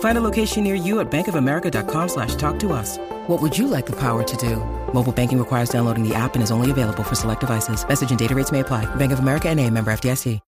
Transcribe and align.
Find 0.00 0.16
a 0.16 0.22
location 0.22 0.64
near 0.64 0.74
you 0.74 1.00
at 1.00 1.10
bankofamerica.com 1.10 2.08
slash 2.08 2.34
talk 2.36 2.58
to 2.60 2.72
us. 2.72 2.96
What 3.26 3.42
would 3.42 3.58
you 3.58 3.68
like 3.68 3.84
the 3.84 3.96
power 3.96 4.22
to 4.22 4.36
do? 4.38 4.56
Mobile 4.94 5.12
banking 5.12 5.38
requires 5.38 5.68
downloading 5.68 6.08
the 6.08 6.14
app 6.14 6.34
and 6.34 6.42
is 6.42 6.50
only 6.50 6.70
available 6.70 7.02
for 7.04 7.14
select 7.14 7.40
devices. 7.40 7.86
Message 7.86 8.08
and 8.08 8.18
data 8.18 8.34
rates 8.34 8.50
may 8.52 8.60
apply. 8.60 8.86
Bank 8.96 9.12
of 9.12 9.18
America 9.18 9.50
and 9.50 9.60
a 9.60 9.68
member 9.68 9.90
FDIC. 9.90 10.40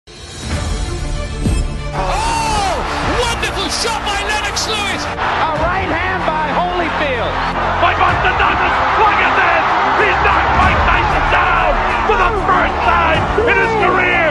Oh! 1.96 2.76
Wonderful 3.26 3.68
shot 3.72 4.00
by 4.04 4.20
Lennox 4.28 4.68
Lewis! 4.68 5.02
A 5.02 5.50
right 5.64 5.90
hand 5.90 6.20
by 6.28 6.46
Holyfield. 6.52 7.32
By 7.80 7.92
Buster 7.96 8.34
Douglas! 8.36 8.76
Look 9.00 9.18
at 9.24 9.34
this! 9.40 9.64
He's 10.04 10.20
knocked 10.20 10.52
Mike 10.60 10.80
Tyson 10.84 11.24
down 11.32 11.72
for 12.06 12.16
the 12.20 12.30
first 12.44 12.76
time 12.84 13.22
in 13.48 13.56
his 13.56 13.74
career! 13.80 14.26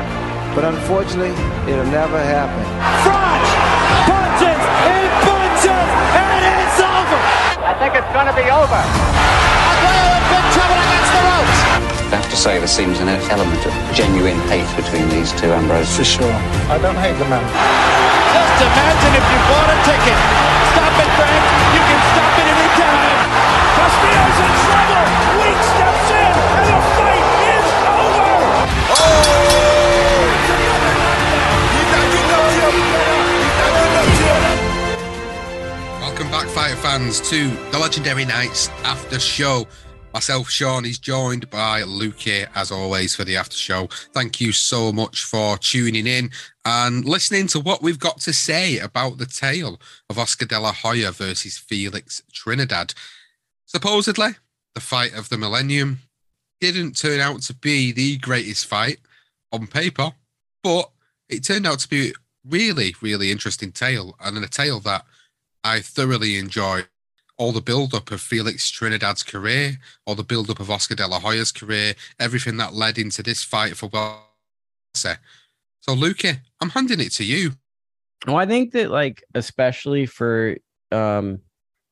But 0.54 0.64
unfortunately, 0.66 1.34
it'll 1.72 1.92
never 1.92 2.22
happen. 2.22 2.64
Front 3.04 3.25
punches 4.36 4.60
and 4.60 5.08
punches, 5.24 5.88
and 6.12 6.44
it's 6.60 6.80
over. 6.80 7.20
I 7.64 7.74
think 7.80 7.96
it's 7.96 8.12
going 8.12 8.28
to 8.28 8.36
be 8.36 8.44
over. 8.52 8.82
Aguero 9.72 10.04
in 10.12 10.24
big 10.28 10.46
trouble 10.52 10.76
against 10.76 11.12
the 11.16 11.22
ropes. 11.24 11.60
I 12.12 12.20
have 12.20 12.30
to 12.30 12.36
say 12.36 12.60
there 12.60 12.68
seems 12.68 13.00
an 13.00 13.08
element 13.32 13.64
of 13.66 13.74
genuine 13.96 14.40
hate 14.52 14.68
between 14.76 15.08
these 15.10 15.32
two, 15.40 15.52
Ambrose. 15.56 15.96
For 15.96 16.04
sure. 16.04 16.36
I 16.68 16.78
don't 16.84 17.00
hate 17.00 17.16
the 17.16 17.28
man. 17.32 17.44
Just 18.36 18.60
imagine 18.60 19.14
if 19.16 19.24
you 19.24 19.40
bought 19.48 19.72
a 19.72 19.78
ticket. 19.88 20.20
Stop 20.76 20.96
it, 21.00 21.12
Frank. 21.16 21.44
You 21.72 21.82
can 21.88 22.00
stop 22.12 22.34
it 22.36 22.48
any 22.52 22.70
time. 22.76 23.20
Castillo's 23.80 24.40
in 24.44 24.52
trouble. 24.68 25.08
Weeks 25.40 25.68
steps 25.80 26.08
in, 26.12 26.34
and 26.36 26.68
the 26.68 26.80
fight 27.00 27.28
is 27.56 27.68
over. 27.88 28.28
Oh! 29.00 29.85
Fans, 36.98 37.20
to 37.20 37.50
the 37.72 37.78
Legendary 37.78 38.24
Nights 38.24 38.70
after 38.86 39.20
show. 39.20 39.68
Myself, 40.14 40.50
Sean, 40.50 40.86
is 40.86 40.98
joined 40.98 41.50
by 41.50 41.84
Luke 41.84 42.20
here, 42.20 42.48
as 42.56 42.72
always, 42.72 43.14
for 43.14 43.26
the 43.26 43.36
after 43.36 43.58
show. 43.58 43.88
Thank 44.14 44.40
you 44.40 44.54
so 44.54 44.94
much 44.94 45.26
for 45.26 45.58
tuning 45.58 46.08
in 46.08 46.32
and 46.64 47.04
listening 47.04 47.48
to 47.48 47.60
what 47.60 47.82
we've 47.82 48.00
got 48.00 48.22
to 48.22 48.32
say 48.32 48.80
about 48.80 49.18
the 49.18 49.26
tale 49.26 49.78
of 50.10 50.18
Oscar 50.18 50.46
De 50.46 50.58
La 50.58 50.72
Hoya 50.72 51.12
versus 51.12 51.58
Felix 51.58 52.24
Trinidad. 52.32 52.94
Supposedly, 53.66 54.30
the 54.74 54.80
fight 54.80 55.14
of 55.18 55.28
the 55.28 55.38
millennium 55.38 56.00
didn't 56.62 56.96
turn 56.96 57.20
out 57.20 57.42
to 57.42 57.54
be 57.54 57.92
the 57.92 58.18
greatest 58.20 58.68
fight 58.68 59.00
on 59.52 59.68
paper, 59.68 60.14
but 60.64 60.90
it 61.28 61.44
turned 61.44 61.68
out 61.68 61.80
to 61.80 61.90
be 61.90 62.14
really, 62.48 62.96
really 63.02 63.32
interesting 63.32 63.74
tale 63.74 64.16
and 64.24 64.38
a 64.38 64.48
tale 64.48 64.80
that 64.80 65.04
I 65.66 65.80
thoroughly 65.80 66.38
enjoyed 66.38 66.88
all 67.40 67.52
the 67.52 67.60
build 67.60 67.96
up 67.96 68.12
of 68.12 68.22
Felix 68.22 68.70
Trinidad's 68.70 69.24
career, 69.24 69.80
all 70.06 70.14
the 70.14 70.24
build 70.24 70.52
up 70.52 70.60
of 70.60 70.70
Oscar 70.70 70.94
De 70.94 71.08
La 71.08 71.20
Hoya's 71.20 71.52
career, 71.52 71.96
everything 72.20 72.58
that 72.58 72.76
led 72.76 73.00
into 73.00 73.24
this 73.24 73.44
fight 73.44 73.76
for 73.76 73.90
Welser. 73.90 75.18
So, 75.82 75.94
Luca, 75.94 76.38
I'm 76.62 76.70
handing 76.70 77.00
it 77.00 77.12
to 77.14 77.26
you. 77.26 77.54
Well, 78.28 78.36
I 78.36 78.46
think 78.46 78.74
that, 78.74 78.92
like, 78.92 79.24
especially 79.34 80.06
for 80.06 80.56
um, 80.92 81.40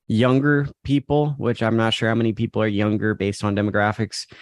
younger 0.06 0.68
people, 0.84 1.34
which 1.36 1.60
I'm 1.60 1.76
not 1.76 1.94
sure 1.94 2.08
how 2.08 2.14
many 2.14 2.32
people 2.32 2.62
are 2.62 2.68
younger 2.68 3.12
based 3.14 3.42
on 3.42 3.56
demographics, 3.56 4.32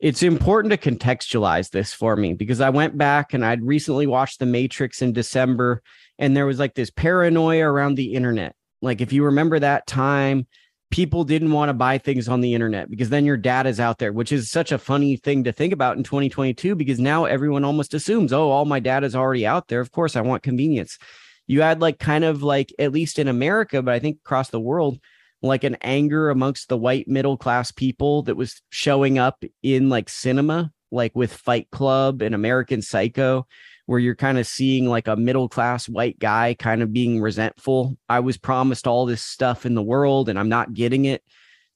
it's 0.00 0.22
important 0.22 0.72
to 0.72 0.90
contextualize 0.90 1.68
this 1.68 1.92
for 1.92 2.16
me 2.16 2.32
because 2.32 2.62
I 2.62 2.70
went 2.70 2.96
back 2.96 3.34
and 3.34 3.44
I'd 3.44 3.62
recently 3.62 4.06
watched 4.06 4.38
The 4.38 4.46
Matrix 4.46 5.02
in 5.02 5.12
December, 5.12 5.82
and 6.18 6.34
there 6.34 6.46
was 6.46 6.58
like 6.58 6.74
this 6.74 6.90
paranoia 6.90 7.70
around 7.70 7.96
the 7.96 8.14
internet 8.14 8.56
like 8.82 9.00
if 9.00 9.12
you 9.12 9.24
remember 9.24 9.58
that 9.58 9.86
time, 9.86 10.46
people 10.90 11.22
didn't 11.24 11.52
want 11.52 11.68
to 11.68 11.74
buy 11.74 11.98
things 11.98 12.28
on 12.28 12.40
the 12.40 12.54
internet 12.54 12.90
because 12.90 13.10
then 13.10 13.24
your 13.24 13.36
data 13.36 13.68
is 13.68 13.78
out 13.78 13.98
there, 13.98 14.12
which 14.12 14.32
is 14.32 14.50
such 14.50 14.72
a 14.72 14.78
funny 14.78 15.16
thing 15.16 15.44
to 15.44 15.52
think 15.52 15.72
about 15.72 15.96
in 15.96 16.02
2022 16.02 16.74
because 16.74 16.98
now 16.98 17.24
everyone 17.24 17.64
almost 17.64 17.94
assumes, 17.94 18.32
oh, 18.32 18.50
all 18.50 18.64
my 18.64 18.80
data 18.80 19.06
is 19.06 19.14
already 19.14 19.46
out 19.46 19.68
there. 19.68 19.80
Of 19.80 19.92
course, 19.92 20.16
I 20.16 20.20
want 20.20 20.42
convenience. 20.42 20.98
You 21.46 21.62
had 21.62 21.80
like 21.80 21.98
kind 21.98 22.24
of 22.24 22.42
like, 22.42 22.72
at 22.78 22.92
least 22.92 23.18
in 23.18 23.28
America, 23.28 23.82
but 23.82 23.94
I 23.94 24.00
think 24.00 24.18
across 24.24 24.50
the 24.50 24.60
world, 24.60 24.98
like 25.42 25.64
an 25.64 25.76
anger 25.80 26.28
amongst 26.28 26.68
the 26.68 26.76
white 26.76 27.08
middle 27.08 27.36
class 27.36 27.70
people 27.70 28.22
that 28.24 28.36
was 28.36 28.60
showing 28.70 29.18
up 29.18 29.42
in 29.62 29.88
like 29.88 30.08
cinema, 30.08 30.70
like 30.90 31.14
with 31.14 31.32
Fight 31.32 31.70
Club 31.70 32.20
and 32.20 32.34
American 32.34 32.82
Psycho, 32.82 33.46
where 33.90 33.98
you're 33.98 34.14
kind 34.14 34.38
of 34.38 34.46
seeing 34.46 34.88
like 34.88 35.08
a 35.08 35.16
middle 35.16 35.48
class 35.48 35.88
white 35.88 36.16
guy 36.20 36.54
kind 36.56 36.80
of 36.80 36.92
being 36.92 37.20
resentful. 37.20 37.96
I 38.08 38.20
was 38.20 38.38
promised 38.38 38.86
all 38.86 39.04
this 39.04 39.20
stuff 39.20 39.66
in 39.66 39.74
the 39.74 39.82
world 39.82 40.28
and 40.28 40.38
I'm 40.38 40.48
not 40.48 40.74
getting 40.74 41.06
it. 41.06 41.24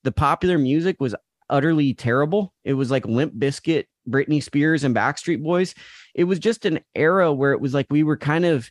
The 0.04 0.12
popular 0.12 0.56
music 0.56 1.00
was 1.00 1.16
utterly 1.50 1.92
terrible. 1.92 2.54
It 2.62 2.74
was 2.74 2.88
like 2.88 3.04
Limp 3.04 3.34
Bizkit, 3.34 3.86
Britney 4.08 4.40
Spears, 4.40 4.84
and 4.84 4.94
Backstreet 4.94 5.42
Boys. 5.42 5.74
It 6.14 6.22
was 6.22 6.38
just 6.38 6.64
an 6.64 6.78
era 6.94 7.32
where 7.32 7.50
it 7.50 7.60
was 7.60 7.74
like 7.74 7.86
we 7.90 8.04
were 8.04 8.16
kind 8.16 8.44
of 8.44 8.70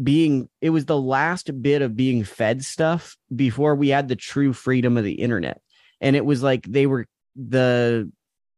being, 0.00 0.48
it 0.60 0.70
was 0.70 0.84
the 0.84 0.96
last 0.96 1.60
bit 1.60 1.82
of 1.82 1.96
being 1.96 2.22
fed 2.22 2.64
stuff 2.64 3.16
before 3.34 3.74
we 3.74 3.88
had 3.88 4.06
the 4.06 4.14
true 4.14 4.52
freedom 4.52 4.96
of 4.96 5.02
the 5.02 5.14
internet. 5.14 5.60
And 6.00 6.14
it 6.14 6.24
was 6.24 6.44
like 6.44 6.62
they 6.62 6.86
were 6.86 7.06
the, 7.34 8.12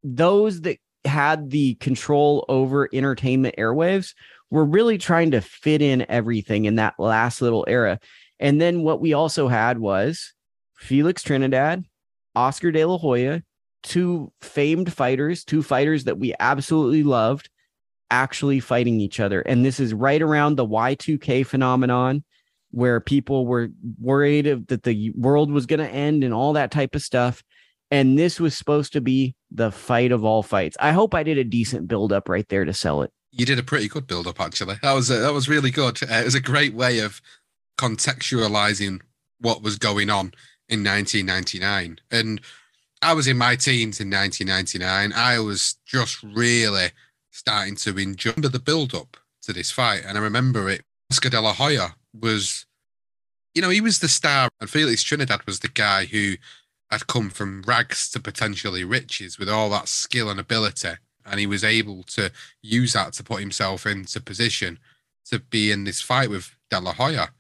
those 0.05 0.61
that 0.61 0.77
had 1.07 1.51
the 1.51 1.75
control 1.77 2.45
over 2.49 2.89
entertainment 2.93 3.55
airwaves 3.57 4.15
were 4.51 4.65
really 4.65 4.99
trying 4.99 5.31
to 5.33 5.41
fit 5.41 5.83
in 5.83 6.07
everything 6.09 6.65
in 6.67 6.77
that 6.77 6.95
last 6.99 7.43
little 7.43 7.65
era. 7.69 7.99
And 8.39 8.61
then 8.61 8.83
what 8.83 9.01
we 9.01 9.13
also 9.13 9.49
had 9.49 9.79
was 9.79 10.35
Felix 10.77 11.23
Trinidad, 11.23 11.85
Oscar 12.35 12.71
De 12.71 12.85
La 12.85 12.99
Hoya, 12.99 13.43
two 13.83 14.33
famed 14.41 14.93
fighters, 14.93 15.45
two 15.45 15.63
fighters 15.63 16.05
that 16.05 16.19
we 16.19 16.35
absolutely 16.39 17.03
loved, 17.03 17.49
actually 18.11 18.61
fighting 18.61 19.01
each 19.01 19.21
other. 19.21 19.41
And 19.41 19.65
this 19.65 19.81
is 19.81 19.95
right 19.95 20.21
around 20.21 20.57
the 20.57 20.67
Y2K 20.67 21.47
phenomenon 21.47 22.25
where 22.71 23.01
people 23.01 23.47
were 23.47 23.69
worried 24.01 24.69
that 24.69 24.83
the 24.83 25.11
world 25.17 25.51
was 25.51 25.67
going 25.67 25.81
to 25.81 25.89
end 25.89 26.25
and 26.25 26.35
all 26.35 26.53
that 26.53 26.71
type 26.71 26.95
of 26.95 27.03
stuff 27.03 27.43
and 27.91 28.19
this 28.19 28.41
was 28.41 28.57
supposed 28.57 28.93
to 28.95 29.01
be 29.01 29.35
the 29.51 29.71
fight 29.71 30.13
of 30.13 30.25
all 30.25 30.43
fights. 30.43 30.77
I 30.81 30.93
hope 30.93 31.15
I 31.15 31.23
did 31.23 31.39
a 31.39 31.45
decent 31.45 31.89
build 31.89 32.13
up 32.13 32.29
right 32.29 32.49
there 32.49 32.65
to 32.65 32.73
sell 32.73 33.03
it. 33.03 33.13
You 33.31 33.47
did 33.47 33.59
a 33.59 33.63
pretty 33.63 33.89
good 33.89 34.07
build 34.07 34.27
up, 34.27 34.41
actually. 34.41 34.77
That 34.83 34.93
was 34.93 35.11
a, 35.11 35.19
that 35.19 35.33
was 35.33 35.49
really 35.49 35.71
good. 35.71 36.03
Uh, 36.03 36.17
it 36.17 36.25
was 36.25 36.35
a 36.35 36.41
great 36.41 36.75
way 36.75 37.01
of 37.01 37.21
contextualizing 37.79 39.01
what 39.41 39.63
was 39.63 39.77
going 39.77 40.11
on 40.11 40.33
in 40.69 40.83
1999. 40.83 41.99
And 42.11 42.41
I 43.03 43.13
was 43.13 43.29
in 43.29 43.37
my 43.37 43.57
teens 43.57 44.01
in 44.01 44.11
1999. 44.11 45.13
I 45.13 45.39
was 45.39 45.77
just 45.85 46.23
really 46.23 46.89
starting 47.31 47.77
to 47.77 47.97
enjoy 47.99 48.33
the 48.33 48.59
build 48.59 48.95
up 48.95 49.17
to 49.43 49.53
this 49.53 49.71
fight. 49.71 50.03
And 50.05 50.17
I 50.17 50.21
remember 50.21 50.69
it, 50.69 50.83
Oscar 51.13 51.29
De 51.29 51.41
La 51.41 51.53
Hoya 51.53 51.95
was, 52.19 52.67
you 53.55 53.63
know, 53.63 53.69
he 53.69 53.83
was 53.83 54.01
the 54.01 54.09
star, 54.09 54.49
and 54.61 54.71
Felix 54.71 55.03
Trinidad 55.03 55.45
was 55.47 55.61
the 55.61 55.69
guy 55.69 56.07
who 56.07 56.37
had 56.91 57.07
come 57.07 57.31
from 57.31 57.63
rags 57.63 58.09
to 58.11 58.21
potentially 58.21 58.85
riches 58.85 59.39
with 59.39 59.49
all 59.49 59.71
that 59.71 59.89
skill 59.89 60.31
and 60.31 60.39
ability. 60.39 60.93
And 61.25 61.41
he 61.41 61.47
was 61.47 61.65
able 61.65 62.05
to 62.05 62.31
use 62.63 62.93
that 62.93 63.13
to 63.15 63.25
put 63.25 63.41
himself 63.41 63.87
into 63.87 64.21
position 64.21 64.79
to 65.27 65.41
be 65.41 65.73
in 65.73 65.85
this 65.85 66.01
fight 66.01 66.31
with 66.31 66.55
De 66.71 66.81
La 66.81 66.93
Hoya. 66.93 67.31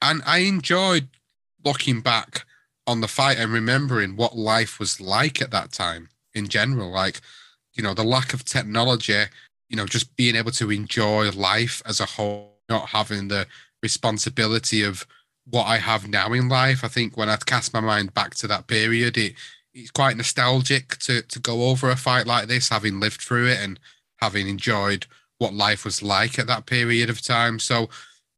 And 0.00 0.22
I 0.26 0.38
enjoyed 0.38 1.08
looking 1.64 2.00
back 2.00 2.44
on 2.86 3.00
the 3.00 3.08
fight 3.08 3.38
and 3.38 3.52
remembering 3.52 4.16
what 4.16 4.36
life 4.36 4.80
was 4.80 5.00
like 5.00 5.40
at 5.40 5.52
that 5.52 5.70
time 5.70 6.08
in 6.34 6.48
general. 6.48 6.90
Like, 6.90 7.20
you 7.74 7.82
know, 7.82 7.94
the 7.94 8.02
lack 8.02 8.34
of 8.34 8.44
technology, 8.44 9.24
you 9.68 9.76
know, 9.76 9.86
just 9.86 10.16
being 10.16 10.34
able 10.34 10.50
to 10.52 10.72
enjoy 10.72 11.30
life 11.30 11.80
as 11.86 12.00
a 12.00 12.06
whole, 12.06 12.56
not 12.68 12.88
having 12.88 13.28
the 13.28 13.46
responsibility 13.82 14.82
of 14.82 15.06
what 15.48 15.64
I 15.64 15.78
have 15.78 16.08
now 16.08 16.32
in 16.32 16.48
life. 16.48 16.84
I 16.84 16.88
think 16.88 17.16
when 17.16 17.28
I 17.28 17.36
cast 17.36 17.72
my 17.72 17.80
mind 17.80 18.14
back 18.14 18.34
to 18.36 18.46
that 18.48 18.66
period, 18.66 19.16
it 19.16 19.34
it's 19.74 19.90
quite 19.90 20.16
nostalgic 20.16 20.98
to 20.98 21.22
to 21.22 21.38
go 21.38 21.68
over 21.68 21.90
a 21.90 21.96
fight 21.96 22.26
like 22.26 22.48
this, 22.48 22.68
having 22.68 23.00
lived 23.00 23.20
through 23.20 23.48
it 23.48 23.58
and 23.58 23.78
having 24.20 24.48
enjoyed 24.48 25.06
what 25.38 25.54
life 25.54 25.84
was 25.84 26.02
like 26.02 26.38
at 26.38 26.46
that 26.46 26.66
period 26.66 27.10
of 27.10 27.20
time. 27.20 27.58
So 27.58 27.88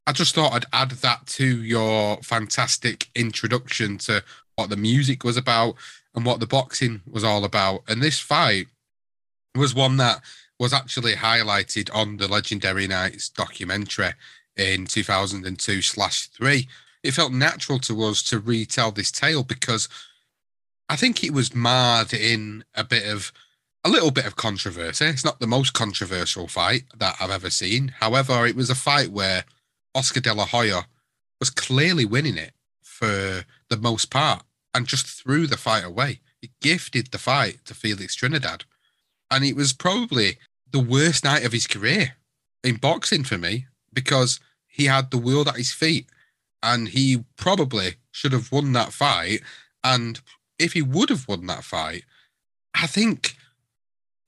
I 0.07 0.11
just 0.11 0.33
thought 0.33 0.53
I'd 0.53 0.65
add 0.73 0.91
that 0.91 1.25
to 1.27 1.45
your 1.63 2.17
fantastic 2.17 3.09
introduction 3.15 3.97
to 3.99 4.23
what 4.55 4.69
the 4.69 4.77
music 4.77 5.23
was 5.23 5.37
about 5.37 5.75
and 6.15 6.25
what 6.25 6.39
the 6.39 6.47
boxing 6.47 7.01
was 7.05 7.23
all 7.23 7.43
about. 7.43 7.81
And 7.87 8.01
this 8.01 8.19
fight 8.19 8.67
was 9.55 9.75
one 9.75 9.97
that 9.97 10.21
was 10.59 10.73
actually 10.73 11.13
highlighted 11.13 11.89
on 11.93 12.17
the 12.17 12.27
Legendary 12.27 12.87
Nights 12.87 13.29
documentary 13.29 14.13
in 14.55 14.85
2002 14.85 15.81
slash 15.81 16.27
three. 16.27 16.67
It 17.05 17.13
felt 17.13 17.31
natural 17.31 17.77
to 17.79 18.03
us 18.03 18.23
to 18.23 18.39
retell 18.39 18.91
this 18.91 19.11
tale 19.11 19.43
because 19.43 19.87
I 20.89 20.95
think 20.95 21.23
it 21.23 21.33
was 21.33 21.53
marred 21.53 22.13
in 22.13 22.63
a 22.73 22.83
bit 22.83 23.07
of 23.07 23.31
a 23.83 23.89
little 23.89 24.09
bit 24.09 24.25
of 24.25 24.35
controversy. 24.35 25.05
It's 25.05 25.23
not 25.23 25.39
the 25.39 25.45
most 25.45 25.73
controversial 25.73 26.47
fight 26.47 26.85
that 26.97 27.15
I've 27.19 27.29
ever 27.29 27.51
seen. 27.51 27.89
However, 27.99 28.47
it 28.47 28.55
was 28.55 28.71
a 28.71 28.75
fight 28.75 29.09
where 29.09 29.45
Oscar 29.93 30.19
De 30.19 30.33
La 30.33 30.45
Hoya 30.45 30.87
was 31.39 31.51
clearly 31.51 32.05
winning 32.05 32.37
it 32.37 32.53
for 32.81 33.45
the 33.69 33.77
most 33.77 34.09
part 34.09 34.41
and 34.73 34.87
just 34.87 35.05
threw 35.05 35.45
the 35.45 35.57
fight 35.57 35.85
away. 35.85 36.21
He 36.41 36.49
gifted 36.59 37.11
the 37.11 37.19
fight 37.19 37.59
to 37.65 37.75
Felix 37.75 38.15
Trinidad. 38.15 38.63
And 39.29 39.45
it 39.45 39.55
was 39.55 39.73
probably 39.73 40.39
the 40.71 40.79
worst 40.79 41.23
night 41.23 41.45
of 41.45 41.51
his 41.51 41.67
career 41.67 42.15
in 42.63 42.77
boxing 42.77 43.23
for 43.23 43.37
me 43.37 43.67
because 43.93 44.39
he 44.67 44.85
had 44.85 45.11
the 45.11 45.19
world 45.19 45.47
at 45.47 45.57
his 45.57 45.71
feet 45.71 46.07
and 46.63 46.89
he 46.89 47.23
probably 47.37 47.95
should 48.11 48.31
have 48.31 48.51
won 48.51 48.73
that 48.73 48.93
fight. 48.93 49.41
And 49.83 50.19
if 50.57 50.73
he 50.73 50.81
would 50.81 51.09
have 51.09 51.27
won 51.27 51.45
that 51.47 51.63
fight, 51.63 52.03
I 52.73 52.87
think 52.87 53.35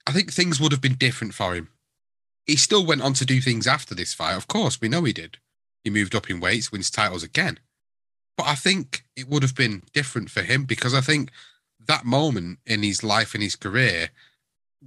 I 0.08 0.12
think 0.12 0.32
things 0.32 0.60
would 0.60 0.72
have 0.72 0.82
been 0.82 0.96
different 0.96 1.34
for 1.34 1.54
him. 1.54 1.70
He 2.46 2.56
still 2.56 2.86
went 2.86 3.02
on 3.02 3.14
to 3.14 3.26
do 3.26 3.42
things 3.42 3.68
after 3.68 3.94
this 3.94 4.14
fight. 4.14 4.38
Of 4.38 4.48
course, 4.48 4.80
we 4.80 4.88
know 4.88 5.04
he 5.04 5.12
did. 5.12 5.38
He 5.84 5.90
moved 5.90 6.16
up 6.16 6.30
in 6.30 6.40
weights, 6.40 6.72
wins 6.72 6.90
titles 6.90 7.24
again. 7.24 7.60
But 8.38 8.48
I 8.48 8.56
think 8.56 9.04
it 9.18 9.28
would 9.28 9.44
have 9.44 9.56
been 9.56 9.84
different 9.94 10.30
for 10.30 10.44
him 10.44 10.64
because 10.64 10.94
I 10.94 11.02
think 11.02 11.32
that 11.88 12.06
moment 12.06 12.60
in 12.66 12.84
his 12.84 13.04
life 13.04 13.34
and 13.34 13.44
his 13.44 13.56
career 13.56 14.10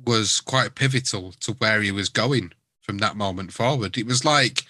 was 0.07 0.41
quite 0.41 0.75
pivotal 0.75 1.33
to 1.41 1.53
where 1.53 1.83
he 1.83 1.93
was 1.93 2.09
going 2.09 2.53
from 2.81 2.99
that 2.99 3.17
moment 3.17 3.53
forward. 3.53 3.99
It 3.99 4.07
was 4.07 4.25
like, 4.25 4.65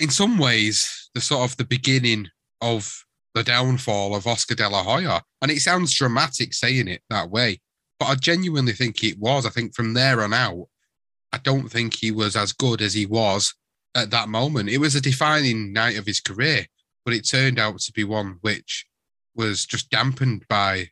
in 0.00 0.10
some 0.10 0.38
ways, 0.38 1.10
the 1.14 1.20
sort 1.20 1.50
of 1.50 1.56
the 1.56 1.64
beginning 1.64 2.28
of 2.60 3.04
the 3.34 3.42
downfall 3.42 4.14
of 4.14 4.26
Oscar 4.26 4.54
De 4.54 4.68
La 4.68 4.82
Hoya. 4.82 5.22
And 5.40 5.50
it 5.50 5.60
sounds 5.60 5.94
dramatic 5.94 6.54
saying 6.54 6.88
it 6.88 7.02
that 7.10 7.30
way, 7.30 7.60
but 7.98 8.06
I 8.06 8.14
genuinely 8.14 8.72
think 8.72 9.02
it 9.02 9.18
was. 9.18 9.46
I 9.46 9.50
think 9.50 9.74
from 9.74 9.94
there 9.94 10.22
on 10.22 10.32
out, 10.32 10.66
I 11.32 11.38
don't 11.38 11.68
think 11.68 11.94
he 11.94 12.10
was 12.10 12.36
as 12.36 12.52
good 12.52 12.82
as 12.82 12.94
he 12.94 13.06
was 13.06 13.54
at 13.94 14.10
that 14.10 14.28
moment. 14.28 14.68
It 14.68 14.78
was 14.78 14.94
a 14.94 15.00
defining 15.00 15.72
night 15.72 15.98
of 15.98 16.06
his 16.06 16.20
career, 16.20 16.66
but 17.04 17.14
it 17.14 17.26
turned 17.26 17.58
out 17.58 17.78
to 17.80 17.92
be 17.92 18.04
one 18.04 18.38
which 18.42 18.86
was 19.34 19.64
just 19.64 19.90
dampened 19.90 20.44
by 20.48 20.88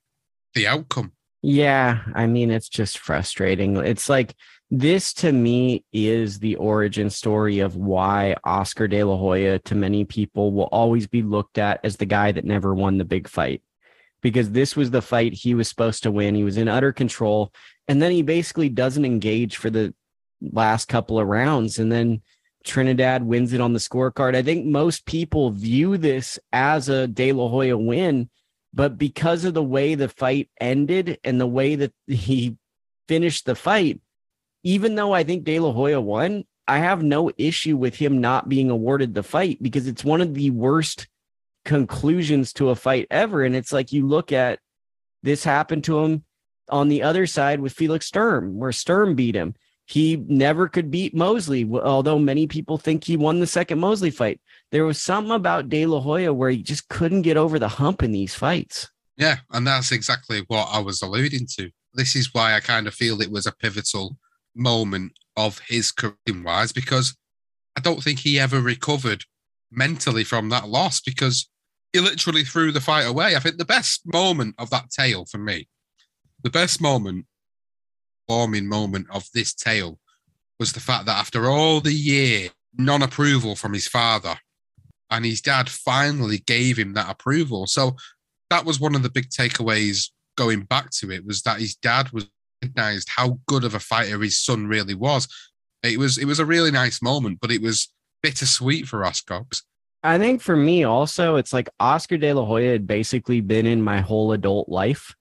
the 0.54 0.66
outcome. 0.66 1.12
Yeah, 1.42 2.00
I 2.14 2.26
mean, 2.26 2.50
it's 2.50 2.68
just 2.68 2.98
frustrating. 2.98 3.76
It's 3.76 4.08
like 4.08 4.34
this 4.70 5.12
to 5.14 5.32
me 5.32 5.84
is 5.92 6.38
the 6.38 6.56
origin 6.56 7.10
story 7.10 7.58
of 7.58 7.76
why 7.76 8.36
Oscar 8.44 8.88
De 8.88 9.02
La 9.02 9.16
Hoya, 9.16 9.58
to 9.60 9.74
many 9.74 10.04
people, 10.04 10.52
will 10.52 10.68
always 10.72 11.06
be 11.06 11.22
looked 11.22 11.58
at 11.58 11.80
as 11.84 11.96
the 11.96 12.06
guy 12.06 12.32
that 12.32 12.44
never 12.44 12.74
won 12.74 12.98
the 12.98 13.04
big 13.04 13.28
fight. 13.28 13.62
Because 14.22 14.50
this 14.50 14.76
was 14.76 14.90
the 14.90 15.02
fight 15.02 15.32
he 15.32 15.54
was 15.54 15.68
supposed 15.68 16.02
to 16.02 16.10
win. 16.10 16.34
He 16.34 16.44
was 16.44 16.58
in 16.58 16.68
utter 16.68 16.92
control. 16.92 17.52
And 17.88 18.02
then 18.02 18.12
he 18.12 18.22
basically 18.22 18.68
doesn't 18.68 19.04
engage 19.04 19.56
for 19.56 19.70
the 19.70 19.94
last 20.40 20.88
couple 20.88 21.18
of 21.18 21.26
rounds. 21.26 21.78
And 21.78 21.90
then 21.90 22.20
Trinidad 22.62 23.22
wins 23.24 23.54
it 23.54 23.62
on 23.62 23.72
the 23.72 23.78
scorecard. 23.78 24.36
I 24.36 24.42
think 24.42 24.66
most 24.66 25.06
people 25.06 25.50
view 25.50 25.96
this 25.96 26.38
as 26.52 26.90
a 26.90 27.06
De 27.06 27.32
La 27.32 27.48
Hoya 27.48 27.78
win 27.78 28.28
but 28.72 28.98
because 28.98 29.44
of 29.44 29.54
the 29.54 29.62
way 29.62 29.94
the 29.94 30.08
fight 30.08 30.48
ended 30.60 31.18
and 31.24 31.40
the 31.40 31.46
way 31.46 31.74
that 31.74 31.92
he 32.06 32.56
finished 33.08 33.46
the 33.46 33.54
fight, 33.54 34.00
even 34.62 34.94
though 34.94 35.12
I 35.12 35.24
think 35.24 35.44
De 35.44 35.58
La 35.58 35.72
Hoya 35.72 36.00
won, 36.00 36.44
I 36.68 36.78
have 36.78 37.02
no 37.02 37.30
issue 37.36 37.76
with 37.76 37.96
him 37.96 38.20
not 38.20 38.48
being 38.48 38.70
awarded 38.70 39.14
the 39.14 39.22
fight 39.22 39.62
because 39.62 39.86
it's 39.86 40.04
one 40.04 40.20
of 40.20 40.34
the 40.34 40.50
worst 40.50 41.08
conclusions 41.64 42.52
to 42.54 42.70
a 42.70 42.76
fight 42.76 43.06
ever. 43.10 43.42
And 43.42 43.56
it's 43.56 43.72
like 43.72 43.92
you 43.92 44.06
look 44.06 44.32
at 44.32 44.60
this 45.22 45.44
happened 45.44 45.84
to 45.84 46.00
him 46.00 46.24
on 46.68 46.88
the 46.88 47.02
other 47.02 47.26
side 47.26 47.60
with 47.60 47.72
Felix 47.72 48.06
Sturm, 48.06 48.58
where 48.58 48.72
Sturm 48.72 49.14
beat 49.14 49.34
him. 49.34 49.54
He 49.86 50.16
never 50.28 50.68
could 50.68 50.90
beat 50.90 51.16
Mosley, 51.16 51.68
although 51.68 52.18
many 52.18 52.46
people 52.46 52.78
think 52.78 53.02
he 53.02 53.16
won 53.16 53.40
the 53.40 53.46
second 53.46 53.80
Mosley 53.80 54.10
fight 54.10 54.40
there 54.70 54.84
was 54.84 55.00
something 55.00 55.32
about 55.32 55.68
De 55.68 55.86
La 55.86 56.00
Hoya 56.00 56.32
where 56.32 56.50
he 56.50 56.62
just 56.62 56.88
couldn't 56.88 57.22
get 57.22 57.36
over 57.36 57.58
the 57.58 57.68
hump 57.68 58.02
in 58.02 58.12
these 58.12 58.34
fights. 58.34 58.88
Yeah, 59.16 59.38
and 59.50 59.66
that's 59.66 59.92
exactly 59.92 60.44
what 60.48 60.68
I 60.72 60.78
was 60.78 61.02
alluding 61.02 61.46
to. 61.58 61.70
This 61.92 62.16
is 62.16 62.32
why 62.32 62.54
I 62.54 62.60
kind 62.60 62.86
of 62.86 62.94
feel 62.94 63.20
it 63.20 63.30
was 63.30 63.46
a 63.46 63.52
pivotal 63.52 64.16
moment 64.54 65.12
of 65.36 65.60
his 65.66 65.92
career 65.92 66.14
wise 66.28 66.72
because 66.72 67.16
I 67.76 67.80
don't 67.80 68.02
think 68.02 68.18
he 68.18 68.38
ever 68.38 68.60
recovered 68.60 69.24
mentally 69.70 70.24
from 70.24 70.48
that 70.48 70.68
loss 70.68 71.00
because 71.00 71.48
he 71.92 72.00
literally 72.00 72.44
threw 72.44 72.72
the 72.72 72.80
fight 72.80 73.06
away. 73.06 73.36
I 73.36 73.40
think 73.40 73.56
the 73.56 73.64
best 73.64 74.02
moment 74.12 74.54
of 74.58 74.70
that 74.70 74.90
tale 74.90 75.24
for 75.24 75.38
me, 75.38 75.68
the 76.42 76.50
best 76.50 76.80
moment, 76.80 77.26
forming 78.28 78.68
moment 78.68 79.06
of 79.10 79.24
this 79.34 79.54
tale 79.54 79.98
was 80.58 80.72
the 80.72 80.80
fact 80.80 81.06
that 81.06 81.18
after 81.18 81.46
all 81.48 81.80
the 81.80 81.92
year 81.92 82.50
non 82.76 83.02
approval 83.02 83.56
from 83.56 83.72
his 83.72 83.88
father, 83.88 84.36
and 85.10 85.24
his 85.24 85.40
dad 85.40 85.68
finally 85.68 86.38
gave 86.38 86.78
him 86.78 86.94
that 86.94 87.10
approval. 87.10 87.66
So 87.66 87.96
that 88.48 88.64
was 88.64 88.78
one 88.78 88.94
of 88.94 89.02
the 89.02 89.10
big 89.10 89.28
takeaways 89.30 90.10
going 90.36 90.62
back 90.62 90.90
to 90.90 91.10
it 91.10 91.26
was 91.26 91.42
that 91.42 91.60
his 91.60 91.74
dad 91.74 92.10
was 92.12 92.28
recognized 92.62 93.08
how 93.10 93.38
good 93.46 93.64
of 93.64 93.74
a 93.74 93.80
fighter 93.80 94.18
his 94.20 94.38
son 94.38 94.66
really 94.66 94.94
was. 94.94 95.28
It 95.82 95.98
was 95.98 96.18
it 96.18 96.26
was 96.26 96.38
a 96.38 96.46
really 96.46 96.70
nice 96.70 97.00
moment, 97.00 97.38
but 97.40 97.50
it 97.50 97.62
was 97.62 97.88
bittersweet 98.22 98.86
for 98.86 99.04
Oscar. 99.04 99.44
I 100.02 100.18
think 100.18 100.40
for 100.40 100.56
me 100.56 100.84
also, 100.84 101.36
it's 101.36 101.52
like 101.52 101.68
Oscar 101.78 102.16
De 102.16 102.32
La 102.32 102.44
Hoya 102.44 102.72
had 102.72 102.86
basically 102.86 103.40
been 103.40 103.66
in 103.66 103.82
my 103.82 104.00
whole 104.00 104.32
adult 104.32 104.68
life. 104.68 105.14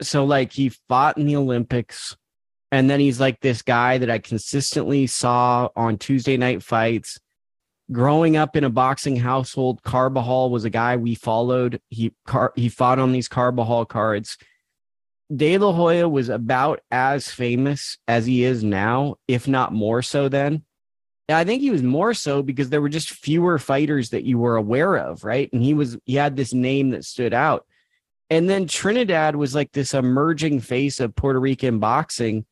So 0.00 0.24
like 0.24 0.52
he 0.52 0.70
fought 0.88 1.18
in 1.18 1.26
the 1.26 1.36
Olympics, 1.36 2.16
and 2.72 2.88
then 2.88 3.00
he's 3.00 3.20
like 3.20 3.40
this 3.40 3.62
guy 3.62 3.98
that 3.98 4.10
I 4.10 4.18
consistently 4.18 5.06
saw 5.06 5.68
on 5.76 5.98
Tuesday 5.98 6.36
night 6.36 6.62
fights 6.62 7.18
growing 7.92 8.36
up 8.36 8.56
in 8.56 8.64
a 8.64 8.70
boxing 8.70 9.16
household, 9.16 9.82
Carbajal 9.82 10.50
was 10.50 10.64
a 10.64 10.70
guy 10.70 10.96
we 10.96 11.14
followed. 11.14 11.80
He 11.88 12.12
car, 12.26 12.52
he 12.56 12.68
fought 12.68 12.98
on 12.98 13.12
these 13.12 13.28
Carbajal 13.28 13.86
cards. 13.86 14.36
De 15.34 15.58
La 15.58 15.72
Hoya 15.72 16.08
was 16.08 16.28
about 16.28 16.80
as 16.90 17.30
famous 17.30 17.98
as 18.08 18.26
he 18.26 18.44
is 18.44 18.64
now, 18.64 19.16
if 19.28 19.46
not 19.46 19.72
more 19.72 20.02
so 20.02 20.28
then. 20.28 20.64
I 21.28 21.44
think 21.44 21.62
he 21.62 21.70
was 21.70 21.82
more 21.82 22.14
so 22.14 22.42
because 22.42 22.70
there 22.70 22.80
were 22.80 22.88
just 22.88 23.10
fewer 23.10 23.58
fighters 23.58 24.10
that 24.10 24.24
you 24.24 24.38
were 24.38 24.56
aware 24.56 24.96
of, 24.96 25.24
right? 25.24 25.48
And 25.52 25.62
he 25.62 25.74
was 25.74 25.96
he 26.04 26.14
had 26.14 26.36
this 26.36 26.52
name 26.52 26.90
that 26.90 27.04
stood 27.04 27.32
out. 27.32 27.66
And 28.28 28.48
then 28.48 28.66
Trinidad 28.66 29.36
was 29.36 29.54
like 29.54 29.72
this 29.72 29.94
emerging 29.94 30.60
face 30.60 31.00
of 31.00 31.14
Puerto 31.14 31.40
Rican 31.40 31.78
boxing 31.78 32.46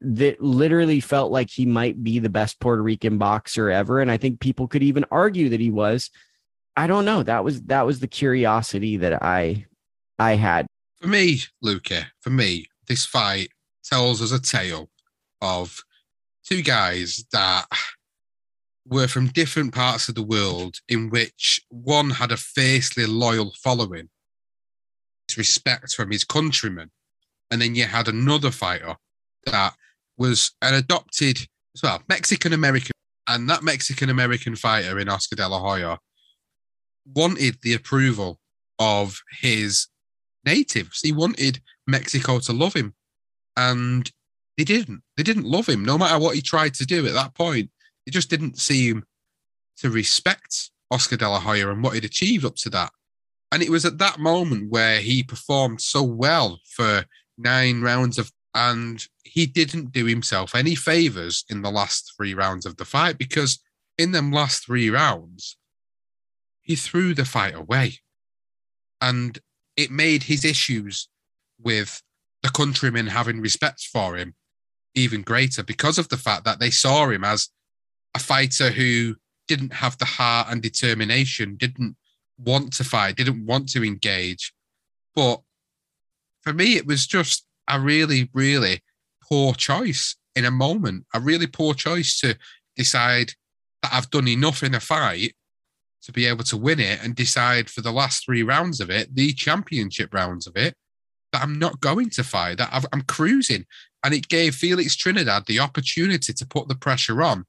that 0.00 0.40
literally 0.40 1.00
felt 1.00 1.32
like 1.32 1.50
he 1.50 1.66
might 1.66 2.02
be 2.02 2.18
the 2.18 2.28
best 2.28 2.60
Puerto 2.60 2.82
Rican 2.82 3.18
boxer 3.18 3.70
ever. 3.70 4.00
And 4.00 4.10
I 4.10 4.16
think 4.16 4.40
people 4.40 4.68
could 4.68 4.82
even 4.82 5.04
argue 5.10 5.48
that 5.48 5.60
he 5.60 5.70
was. 5.70 6.10
I 6.76 6.86
don't 6.86 7.04
know. 7.04 7.22
That 7.22 7.44
was 7.44 7.62
that 7.62 7.86
was 7.86 8.00
the 8.00 8.08
curiosity 8.08 8.98
that 8.98 9.22
I 9.22 9.66
I 10.18 10.34
had. 10.34 10.66
For 11.04 11.10
me, 11.10 11.42
Luca, 11.60 12.06
for 12.22 12.30
me, 12.30 12.64
this 12.88 13.04
fight 13.04 13.50
tells 13.84 14.22
us 14.22 14.32
a 14.32 14.40
tale 14.40 14.88
of 15.42 15.84
two 16.48 16.62
guys 16.62 17.26
that 17.30 17.66
were 18.86 19.06
from 19.06 19.26
different 19.26 19.74
parts 19.74 20.08
of 20.08 20.14
the 20.14 20.22
world, 20.22 20.76
in 20.88 21.10
which 21.10 21.60
one 21.68 22.08
had 22.08 22.32
a 22.32 22.38
fiercely 22.38 23.04
loyal 23.04 23.52
following, 23.62 24.08
respect 25.36 25.92
from 25.92 26.10
his 26.10 26.24
countrymen, 26.24 26.90
and 27.50 27.60
then 27.60 27.74
you 27.74 27.84
had 27.84 28.08
another 28.08 28.50
fighter 28.50 28.96
that 29.44 29.74
was 30.16 30.52
an 30.62 30.72
adopted 30.72 31.36
as 31.76 31.82
well 31.82 32.02
Mexican 32.08 32.54
American, 32.54 32.92
and 33.28 33.50
that 33.50 33.62
Mexican 33.62 34.08
American 34.08 34.56
fighter 34.56 34.98
in 34.98 35.10
Oscar 35.10 35.36
De 35.36 35.46
La 35.46 35.58
Hoya 35.58 35.98
wanted 37.04 37.58
the 37.60 37.74
approval 37.74 38.40
of 38.78 39.20
his 39.42 39.88
natives. 40.44 41.00
He 41.00 41.12
wanted 41.12 41.60
Mexico 41.86 42.38
to 42.40 42.52
love 42.52 42.74
him, 42.74 42.94
and 43.56 44.10
they 44.56 44.64
didn't. 44.64 45.02
They 45.16 45.22
didn't 45.22 45.44
love 45.44 45.68
him, 45.68 45.84
no 45.84 45.98
matter 45.98 46.18
what 46.18 46.34
he 46.34 46.42
tried 46.42 46.74
to 46.74 46.86
do 46.86 47.06
at 47.06 47.14
that 47.14 47.34
point. 47.34 47.70
They 48.06 48.10
just 48.10 48.30
didn't 48.30 48.58
seem 48.58 49.04
to 49.78 49.90
respect 49.90 50.70
Oscar 50.90 51.16
De 51.16 51.28
La 51.28 51.40
Hoya 51.40 51.70
and 51.70 51.82
what 51.82 51.94
he'd 51.94 52.04
achieved 52.04 52.44
up 52.44 52.56
to 52.56 52.70
that. 52.70 52.92
And 53.50 53.62
it 53.62 53.70
was 53.70 53.84
at 53.84 53.98
that 53.98 54.18
moment 54.18 54.70
where 54.70 55.00
he 55.00 55.22
performed 55.22 55.80
so 55.80 56.02
well 56.02 56.60
for 56.64 57.04
nine 57.38 57.82
rounds 57.82 58.18
of, 58.18 58.32
and 58.54 59.04
he 59.24 59.46
didn't 59.46 59.92
do 59.92 60.04
himself 60.04 60.54
any 60.54 60.74
favors 60.74 61.44
in 61.48 61.62
the 61.62 61.70
last 61.70 62.12
three 62.16 62.34
rounds 62.34 62.66
of 62.66 62.76
the 62.76 62.84
fight 62.84 63.18
because 63.18 63.58
in 63.98 64.12
them 64.12 64.32
last 64.32 64.64
three 64.64 64.90
rounds, 64.90 65.56
he 66.62 66.76
threw 66.76 67.14
the 67.14 67.24
fight 67.24 67.54
away. 67.54 68.00
And 69.00 69.38
it 69.76 69.90
made 69.90 70.24
his 70.24 70.44
issues 70.44 71.08
with 71.60 72.02
the 72.42 72.50
countrymen 72.50 73.06
having 73.06 73.40
respect 73.40 73.88
for 73.92 74.16
him 74.16 74.34
even 74.94 75.22
greater 75.22 75.62
because 75.62 75.98
of 75.98 76.08
the 76.08 76.16
fact 76.16 76.44
that 76.44 76.60
they 76.60 76.70
saw 76.70 77.08
him 77.08 77.24
as 77.24 77.48
a 78.14 78.18
fighter 78.18 78.70
who 78.70 79.16
didn't 79.48 79.72
have 79.72 79.98
the 79.98 80.04
heart 80.04 80.48
and 80.50 80.62
determination, 80.62 81.56
didn't 81.56 81.96
want 82.38 82.72
to 82.74 82.84
fight, 82.84 83.16
didn't 83.16 83.44
want 83.44 83.68
to 83.70 83.84
engage. 83.84 84.52
But 85.14 85.40
for 86.42 86.52
me, 86.52 86.76
it 86.76 86.86
was 86.86 87.06
just 87.06 87.44
a 87.68 87.80
really, 87.80 88.30
really 88.32 88.82
poor 89.22 89.54
choice 89.54 90.16
in 90.36 90.44
a 90.44 90.50
moment, 90.50 91.06
a 91.12 91.20
really 91.20 91.46
poor 91.46 91.74
choice 91.74 92.18
to 92.20 92.36
decide 92.76 93.32
that 93.82 93.92
I've 93.92 94.10
done 94.10 94.28
enough 94.28 94.62
in 94.62 94.74
a 94.74 94.80
fight 94.80 95.34
to 96.04 96.12
be 96.12 96.26
able 96.26 96.44
to 96.44 96.56
win 96.56 96.80
it 96.80 97.02
and 97.02 97.14
decide 97.14 97.70
for 97.70 97.80
the 97.80 97.92
last 97.92 98.24
three 98.24 98.42
rounds 98.42 98.80
of 98.80 98.90
it, 98.90 99.14
the 99.14 99.32
championship 99.32 100.12
rounds 100.12 100.46
of 100.46 100.56
it, 100.56 100.74
that 101.32 101.42
I'm 101.42 101.58
not 101.58 101.80
going 101.80 102.10
to 102.10 102.22
fight, 102.22 102.58
that 102.58 102.72
i 102.72 102.82
am 102.92 103.02
cruising. 103.02 103.64
And 104.04 104.12
it 104.12 104.28
gave 104.28 104.54
Felix 104.54 104.94
Trinidad 104.94 105.46
the 105.46 105.60
opportunity 105.60 106.32
to 106.32 106.46
put 106.46 106.68
the 106.68 106.74
pressure 106.74 107.22
on 107.22 107.46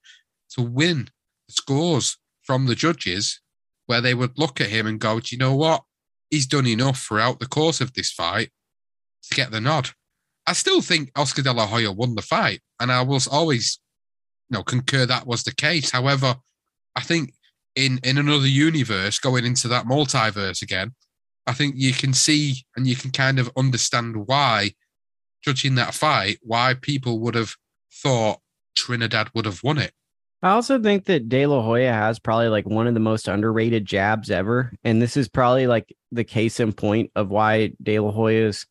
to 0.51 0.61
win 0.61 1.09
scores 1.49 2.17
from 2.43 2.65
the 2.65 2.75
judges, 2.75 3.41
where 3.87 4.01
they 4.01 4.13
would 4.13 4.37
look 4.37 4.61
at 4.61 4.69
him 4.69 4.87
and 4.87 4.99
go, 4.99 5.19
Do 5.19 5.35
you 5.35 5.37
know 5.37 5.55
what? 5.55 5.83
He's 6.29 6.47
done 6.47 6.65
enough 6.65 6.99
throughout 6.99 7.39
the 7.39 7.47
course 7.47 7.81
of 7.81 7.93
this 7.93 8.11
fight 8.11 8.49
to 9.23 9.35
get 9.35 9.51
the 9.51 9.61
nod. 9.61 9.89
I 10.47 10.53
still 10.53 10.81
think 10.81 11.11
Oscar 11.15 11.41
De 11.41 11.51
La 11.51 11.67
Hoya 11.67 11.91
won 11.91 12.15
the 12.15 12.21
fight, 12.21 12.61
and 12.79 12.91
I 12.91 13.01
will 13.01 13.19
always 13.29 13.79
you 14.49 14.57
know, 14.57 14.63
concur 14.63 15.05
that 15.05 15.27
was 15.27 15.43
the 15.43 15.53
case. 15.53 15.91
However, 15.91 16.35
I 16.95 17.01
think 17.01 17.33
in 17.75 17.99
in 18.03 18.17
another 18.17 18.47
universe, 18.47 19.19
going 19.19 19.45
into 19.45 19.67
that 19.67 19.85
multiverse 19.85 20.61
again, 20.61 20.93
I 21.47 21.53
think 21.53 21.75
you 21.77 21.93
can 21.93 22.13
see 22.13 22.65
and 22.75 22.87
you 22.87 22.95
can 22.95 23.11
kind 23.11 23.39
of 23.39 23.51
understand 23.55 24.27
why, 24.27 24.71
judging 25.43 25.75
that 25.75 25.93
fight, 25.93 26.39
why 26.41 26.75
people 26.79 27.19
would 27.19 27.35
have 27.35 27.55
thought 27.91 28.39
Trinidad 28.75 29.29
would 29.33 29.45
have 29.45 29.63
won 29.63 29.77
it. 29.77 29.93
I 30.41 30.49
also 30.51 30.79
think 30.81 31.05
that 31.05 31.29
De 31.29 31.45
La 31.47 31.61
Hoya 31.61 31.91
has 31.91 32.19
probably 32.19 32.49
like 32.49 32.67
one 32.67 32.87
of 32.87 32.93
the 32.93 32.99
most 32.99 33.27
underrated 33.27 33.85
jabs 33.85 34.29
ever. 34.29 34.71
And 34.83 35.01
this 35.01 35.17
is 35.17 35.27
probably 35.27 35.65
like 35.65 35.95
the 36.11 36.23
case 36.23 36.59
in 36.59 36.73
point 36.73 37.11
of 37.15 37.29
why 37.29 37.71
De 37.81 37.99
La 37.99 38.11
Hoya's 38.11 38.67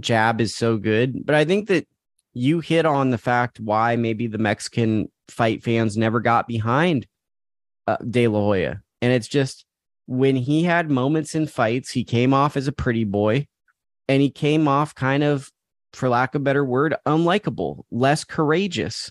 jab 0.00 0.40
is 0.40 0.54
so 0.54 0.78
good. 0.78 1.24
But 1.24 1.34
I 1.34 1.44
think 1.44 1.68
that 1.68 1.86
you 2.34 2.60
hit 2.60 2.86
on 2.86 3.10
the 3.10 3.18
fact 3.18 3.60
why 3.60 3.94
maybe 3.96 4.26
the 4.26 4.38
Mexican 4.38 5.10
fight 5.28 5.62
fans 5.62 5.96
never 5.96 6.20
got 6.20 6.48
behind 6.48 7.06
uh, 7.86 7.96
De 8.08 8.28
La 8.28 8.38
Hoya. 8.38 8.82
And 9.00 9.12
it's 9.12 9.28
just 9.28 9.64
when 10.06 10.36
he 10.36 10.64
had 10.64 10.90
moments 10.90 11.34
in 11.34 11.46
fights, 11.46 11.90
he 11.90 12.04
came 12.04 12.34
off 12.34 12.56
as 12.56 12.68
a 12.68 12.72
pretty 12.72 13.04
boy 13.04 13.46
and 14.08 14.20
he 14.20 14.30
came 14.30 14.68
off 14.68 14.94
kind 14.94 15.22
of, 15.22 15.50
for 15.92 16.08
lack 16.08 16.34
of 16.34 16.42
a 16.42 16.44
better 16.44 16.64
word, 16.64 16.94
unlikable, 17.06 17.82
less 17.90 18.24
courageous, 18.24 19.10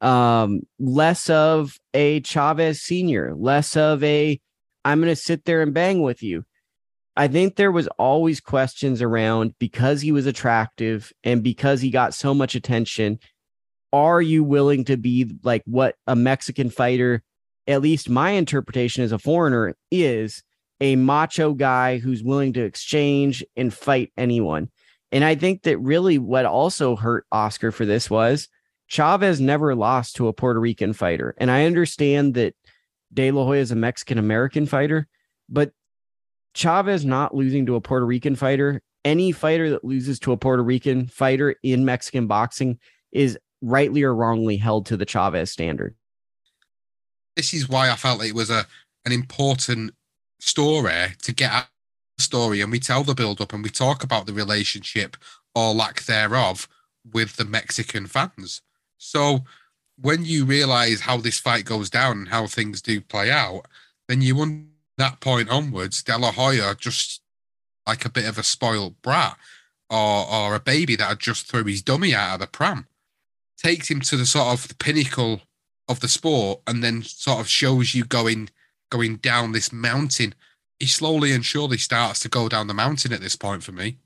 um, 0.00 0.60
less 0.78 1.30
of 1.30 1.78
a 1.94 2.20
Chavez 2.22 2.80
senior, 2.80 3.34
less 3.36 3.76
of 3.76 4.02
a, 4.02 4.40
I'm 4.84 5.00
going 5.00 5.12
to 5.12 5.16
sit 5.16 5.44
there 5.44 5.62
and 5.62 5.72
bang 5.74 6.02
with 6.02 6.22
you. 6.22 6.44
I 7.16 7.28
think 7.28 7.56
there 7.56 7.72
was 7.72 7.88
always 7.98 8.40
questions 8.40 9.00
around 9.00 9.54
because 9.58 10.02
he 10.02 10.12
was 10.12 10.26
attractive 10.26 11.12
and 11.24 11.42
because 11.42 11.80
he 11.80 11.90
got 11.90 12.12
so 12.12 12.34
much 12.34 12.54
attention. 12.54 13.18
Are 13.92 14.20
you 14.20 14.44
willing 14.44 14.84
to 14.84 14.98
be 14.98 15.34
like 15.42 15.62
what 15.64 15.94
a 16.06 16.14
Mexican 16.14 16.68
fighter 16.68 17.22
at 17.66 17.82
least 17.82 18.08
my 18.08 18.30
interpretation 18.30 19.02
as 19.02 19.12
a 19.12 19.18
foreigner 19.18 19.76
is 19.90 20.42
a 20.80 20.96
macho 20.96 21.54
guy 21.54 21.98
who's 21.98 22.22
willing 22.22 22.52
to 22.52 22.64
exchange 22.64 23.44
and 23.56 23.72
fight 23.72 24.12
anyone. 24.16 24.70
And 25.12 25.24
I 25.24 25.34
think 25.34 25.62
that 25.62 25.78
really 25.78 26.18
what 26.18 26.44
also 26.44 26.96
hurt 26.96 27.26
Oscar 27.32 27.72
for 27.72 27.84
this 27.84 28.10
was 28.10 28.48
Chavez 28.88 29.40
never 29.40 29.74
lost 29.74 30.16
to 30.16 30.28
a 30.28 30.32
Puerto 30.32 30.60
Rican 30.60 30.92
fighter. 30.92 31.34
And 31.38 31.50
I 31.50 31.64
understand 31.64 32.34
that 32.34 32.54
De 33.12 33.30
La 33.30 33.44
Hoya 33.44 33.60
is 33.60 33.70
a 33.70 33.76
Mexican 33.76 34.18
American 34.18 34.66
fighter, 34.66 35.08
but 35.48 35.72
Chavez 36.54 37.04
not 37.04 37.34
losing 37.34 37.66
to 37.66 37.76
a 37.76 37.80
Puerto 37.80 38.06
Rican 38.06 38.36
fighter, 38.36 38.82
any 39.04 39.32
fighter 39.32 39.70
that 39.70 39.84
loses 39.84 40.18
to 40.20 40.32
a 40.32 40.36
Puerto 40.36 40.62
Rican 40.62 41.06
fighter 41.06 41.54
in 41.62 41.84
Mexican 41.84 42.26
boxing 42.26 42.78
is 43.12 43.38
rightly 43.62 44.02
or 44.02 44.14
wrongly 44.14 44.56
held 44.56 44.86
to 44.86 44.96
the 44.96 45.06
Chavez 45.06 45.50
standard 45.50 45.94
this 47.36 47.54
is 47.54 47.68
why 47.68 47.90
I 47.90 47.96
felt 47.96 48.24
it 48.24 48.34
was 48.34 48.50
a 48.50 48.66
an 49.04 49.12
important 49.12 49.94
story 50.40 51.14
to 51.22 51.32
get 51.32 51.52
out 51.52 51.66
story 52.18 52.60
and 52.60 52.72
we 52.72 52.80
tell 52.80 53.04
the 53.04 53.14
build 53.14 53.40
up 53.40 53.52
and 53.52 53.62
we 53.62 53.70
talk 53.70 54.02
about 54.02 54.26
the 54.26 54.32
relationship 54.32 55.16
or 55.54 55.74
lack 55.74 56.02
thereof 56.04 56.66
with 57.12 57.36
the 57.36 57.44
Mexican 57.44 58.06
fans. 58.06 58.62
So 58.98 59.44
when 60.00 60.24
you 60.24 60.44
realize 60.44 61.00
how 61.00 61.18
this 61.18 61.38
fight 61.38 61.64
goes 61.64 61.90
down 61.90 62.18
and 62.18 62.28
how 62.28 62.46
things 62.46 62.82
do 62.82 63.00
play 63.00 63.30
out, 63.30 63.66
then 64.08 64.22
you 64.22 64.34
want 64.34 64.66
that 64.98 65.20
point 65.20 65.50
onwards, 65.50 66.02
De 66.02 66.16
La 66.16 66.32
Hoya 66.32 66.74
just 66.78 67.20
like 67.86 68.04
a 68.04 68.10
bit 68.10 68.26
of 68.26 68.38
a 68.38 68.42
spoiled 68.42 69.00
brat 69.02 69.36
or 69.88 70.26
or 70.26 70.54
a 70.54 70.60
baby 70.60 70.96
that 70.96 71.08
had 71.08 71.20
just 71.20 71.46
threw 71.46 71.64
his 71.64 71.82
dummy 71.82 72.14
out 72.14 72.34
of 72.34 72.40
the 72.40 72.46
pram. 72.46 72.86
Takes 73.56 73.90
him 73.90 74.00
to 74.00 74.16
the 74.16 74.26
sort 74.26 74.48
of 74.48 74.68
the 74.68 74.74
pinnacle 74.74 75.42
of 75.88 76.00
the 76.00 76.08
sport 76.08 76.60
and 76.66 76.82
then 76.82 77.02
sort 77.02 77.40
of 77.40 77.48
shows 77.48 77.94
you 77.94 78.04
going 78.04 78.50
going 78.90 79.16
down 79.16 79.52
this 79.52 79.72
mountain. 79.72 80.34
He 80.78 80.86
slowly 80.86 81.32
and 81.32 81.44
surely 81.44 81.78
starts 81.78 82.20
to 82.20 82.28
go 82.28 82.48
down 82.48 82.66
the 82.66 82.74
mountain 82.74 83.12
at 83.12 83.20
this 83.20 83.36
point 83.36 83.62
for 83.62 83.72
me. 83.72 83.98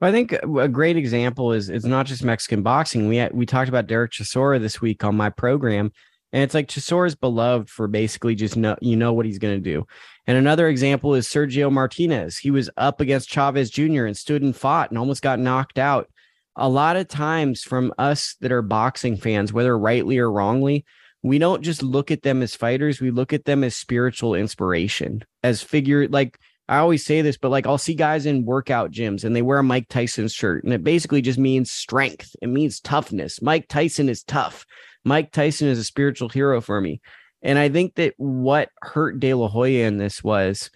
I 0.00 0.12
think 0.12 0.32
a 0.32 0.68
great 0.68 0.96
example 0.96 1.52
is 1.52 1.70
it's 1.70 1.86
not 1.86 2.06
just 2.06 2.22
Mexican 2.22 2.62
boxing. 2.62 3.08
We 3.08 3.16
had, 3.16 3.32
we 3.32 3.46
talked 3.46 3.68
about 3.68 3.86
Derek 3.86 4.12
Chisora 4.12 4.60
this 4.60 4.80
week 4.80 5.04
on 5.04 5.16
my 5.16 5.30
program, 5.30 5.90
and 6.32 6.42
it's 6.42 6.52
like 6.52 6.68
Chisora's 6.68 7.14
beloved 7.14 7.70
for 7.70 7.88
basically 7.88 8.34
just 8.34 8.56
know 8.56 8.76
you 8.82 8.94
know 8.96 9.14
what 9.14 9.24
he's 9.24 9.38
going 9.38 9.56
to 9.56 9.70
do. 9.70 9.86
And 10.26 10.36
another 10.36 10.68
example 10.68 11.14
is 11.14 11.26
Sergio 11.26 11.72
Martinez. 11.72 12.36
He 12.36 12.50
was 12.50 12.68
up 12.76 13.00
against 13.00 13.30
Chavez 13.30 13.70
Jr. 13.70 14.04
and 14.04 14.16
stood 14.16 14.42
and 14.42 14.54
fought 14.54 14.90
and 14.90 14.98
almost 14.98 15.22
got 15.22 15.38
knocked 15.38 15.78
out. 15.78 16.10
A 16.56 16.68
lot 16.68 16.96
of 16.96 17.08
times, 17.08 17.62
from 17.62 17.92
us 17.96 18.36
that 18.40 18.52
are 18.52 18.62
boxing 18.62 19.16
fans, 19.16 19.52
whether 19.52 19.78
rightly 19.78 20.18
or 20.18 20.30
wrongly, 20.30 20.84
we 21.26 21.38
don't 21.38 21.62
just 21.62 21.82
look 21.82 22.10
at 22.10 22.22
them 22.22 22.40
as 22.40 22.54
fighters 22.54 23.00
we 23.00 23.10
look 23.10 23.32
at 23.32 23.44
them 23.44 23.64
as 23.64 23.74
spiritual 23.74 24.34
inspiration 24.34 25.22
as 25.42 25.60
figure 25.60 26.06
like 26.08 26.38
i 26.68 26.78
always 26.78 27.04
say 27.04 27.20
this 27.20 27.36
but 27.36 27.50
like 27.50 27.66
i'll 27.66 27.78
see 27.78 27.94
guys 27.94 28.26
in 28.26 28.44
workout 28.44 28.92
gyms 28.92 29.24
and 29.24 29.34
they 29.34 29.42
wear 29.42 29.58
a 29.58 29.62
mike 29.62 29.88
tyson 29.88 30.28
shirt 30.28 30.62
and 30.62 30.72
it 30.72 30.84
basically 30.84 31.20
just 31.20 31.38
means 31.38 31.70
strength. 31.70 32.34
It 32.42 32.48
means 32.48 32.80
toughness. 32.80 33.40
Mike 33.42 33.68
tyson 33.68 34.08
is 34.08 34.22
tough. 34.22 34.64
Mike 35.04 35.32
tyson 35.32 35.68
is 35.68 35.78
a 35.78 35.84
spiritual 35.84 36.28
hero 36.28 36.60
for 36.60 36.80
me. 36.80 37.00
And 37.42 37.58
i 37.58 37.68
think 37.68 37.94
that 37.96 38.14
what 38.16 38.70
hurt 38.82 39.20
de 39.20 39.34
la 39.34 39.48
hoya 39.48 39.86
in 39.86 39.98
this 39.98 40.22
was 40.22 40.70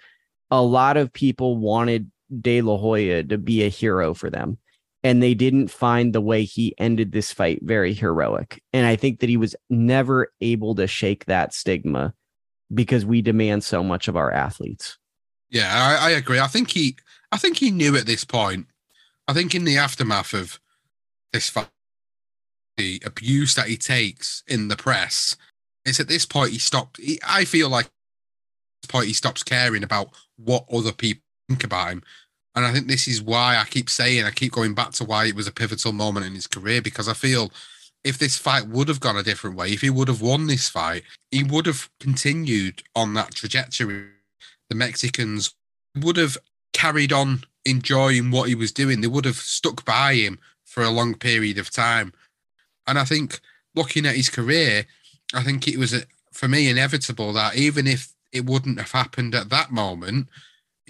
a 0.50 0.62
lot 0.62 0.96
of 0.96 1.12
people 1.12 1.56
wanted 1.56 2.10
de 2.40 2.60
la 2.60 2.76
hoya 2.76 3.24
to 3.24 3.38
be 3.38 3.64
a 3.64 3.68
hero 3.68 4.14
for 4.14 4.30
them 4.30 4.58
and 5.02 5.22
they 5.22 5.34
didn't 5.34 5.68
find 5.68 6.12
the 6.12 6.20
way 6.20 6.44
he 6.44 6.74
ended 6.78 7.12
this 7.12 7.32
fight 7.32 7.60
very 7.62 7.94
heroic. 7.94 8.62
And 8.72 8.86
I 8.86 8.96
think 8.96 9.20
that 9.20 9.28
he 9.28 9.36
was 9.36 9.56
never 9.68 10.32
able 10.40 10.74
to 10.74 10.86
shake 10.86 11.24
that 11.24 11.54
stigma 11.54 12.14
because 12.72 13.04
we 13.04 13.22
demand 13.22 13.64
so 13.64 13.82
much 13.82 14.08
of 14.08 14.16
our 14.16 14.30
athletes. 14.30 14.98
Yeah, 15.48 15.70
I, 15.72 16.08
I 16.08 16.10
agree. 16.10 16.38
I 16.38 16.46
think 16.46 16.70
he, 16.70 16.96
I 17.32 17.38
think 17.38 17.56
he 17.56 17.70
knew 17.70 17.96
at 17.96 18.06
this 18.06 18.24
point. 18.24 18.66
I 19.26 19.32
think 19.32 19.54
in 19.54 19.64
the 19.64 19.78
aftermath 19.78 20.34
of 20.34 20.60
this 21.32 21.48
fight, 21.48 21.68
the 22.76 23.02
abuse 23.04 23.54
that 23.54 23.68
he 23.68 23.76
takes 23.76 24.42
in 24.46 24.68
the 24.68 24.76
press, 24.76 25.36
it's 25.84 26.00
at 26.00 26.08
this 26.08 26.26
point 26.26 26.52
he 26.52 26.58
stopped. 26.58 26.98
He, 26.98 27.20
I 27.26 27.44
feel 27.44 27.68
like 27.68 27.86
at 27.86 27.92
this 28.82 28.90
point 28.90 29.06
he 29.06 29.12
stops 29.12 29.42
caring 29.42 29.82
about 29.82 30.10
what 30.36 30.66
other 30.72 30.92
people 30.92 31.22
think 31.48 31.64
about 31.64 31.90
him. 31.90 32.02
And 32.54 32.66
I 32.66 32.72
think 32.72 32.88
this 32.88 33.06
is 33.06 33.22
why 33.22 33.56
I 33.56 33.64
keep 33.64 33.88
saying, 33.88 34.24
I 34.24 34.30
keep 34.30 34.52
going 34.52 34.74
back 34.74 34.90
to 34.92 35.04
why 35.04 35.26
it 35.26 35.36
was 35.36 35.46
a 35.46 35.52
pivotal 35.52 35.92
moment 35.92 36.26
in 36.26 36.34
his 36.34 36.46
career 36.46 36.82
because 36.82 37.08
I 37.08 37.14
feel 37.14 37.52
if 38.02 38.18
this 38.18 38.36
fight 38.36 38.66
would 38.66 38.88
have 38.88 39.00
gone 39.00 39.16
a 39.16 39.22
different 39.22 39.56
way, 39.56 39.70
if 39.70 39.82
he 39.82 39.90
would 39.90 40.08
have 40.08 40.22
won 40.22 40.46
this 40.46 40.68
fight, 40.68 41.02
he 41.30 41.44
would 41.44 41.66
have 41.66 41.88
continued 42.00 42.82
on 42.96 43.14
that 43.14 43.34
trajectory. 43.34 44.06
The 44.68 44.74
Mexicans 44.74 45.54
would 45.96 46.16
have 46.16 46.38
carried 46.72 47.12
on 47.12 47.44
enjoying 47.64 48.30
what 48.30 48.48
he 48.48 48.54
was 48.54 48.72
doing. 48.72 49.00
They 49.00 49.06
would 49.06 49.26
have 49.26 49.36
stuck 49.36 49.84
by 49.84 50.14
him 50.14 50.38
for 50.64 50.82
a 50.82 50.90
long 50.90 51.14
period 51.14 51.58
of 51.58 51.70
time. 51.70 52.12
And 52.86 52.98
I 52.98 53.04
think 53.04 53.40
looking 53.74 54.06
at 54.06 54.16
his 54.16 54.30
career, 54.30 54.86
I 55.34 55.42
think 55.42 55.68
it 55.68 55.78
was, 55.78 55.92
uh, 55.92 56.02
for 56.32 56.48
me, 56.48 56.68
inevitable 56.68 57.32
that 57.34 57.56
even 57.56 57.86
if 57.86 58.12
it 58.32 58.46
wouldn't 58.46 58.78
have 58.78 58.92
happened 58.92 59.34
at 59.34 59.50
that 59.50 59.70
moment, 59.70 60.28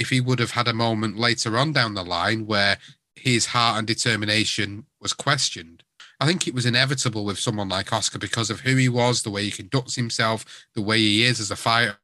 if 0.00 0.08
he 0.08 0.20
would 0.20 0.38
have 0.38 0.52
had 0.52 0.66
a 0.66 0.72
moment 0.72 1.18
later 1.18 1.58
on 1.58 1.72
down 1.72 1.94
the 1.94 2.02
line 2.02 2.46
where 2.46 2.78
his 3.14 3.46
heart 3.46 3.78
and 3.78 3.86
determination 3.86 4.86
was 5.00 5.12
questioned, 5.12 5.84
I 6.18 6.26
think 6.26 6.48
it 6.48 6.54
was 6.54 6.66
inevitable 6.66 7.24
with 7.24 7.38
someone 7.38 7.68
like 7.68 7.92
Oscar 7.92 8.18
because 8.18 8.50
of 8.50 8.60
who 8.60 8.76
he 8.76 8.88
was, 8.88 9.22
the 9.22 9.30
way 9.30 9.44
he 9.44 9.50
conducts 9.50 9.94
himself, 9.94 10.66
the 10.74 10.82
way 10.82 10.98
he 10.98 11.24
is 11.24 11.38
as 11.38 11.50
a 11.50 11.56
fighter. 11.56 11.98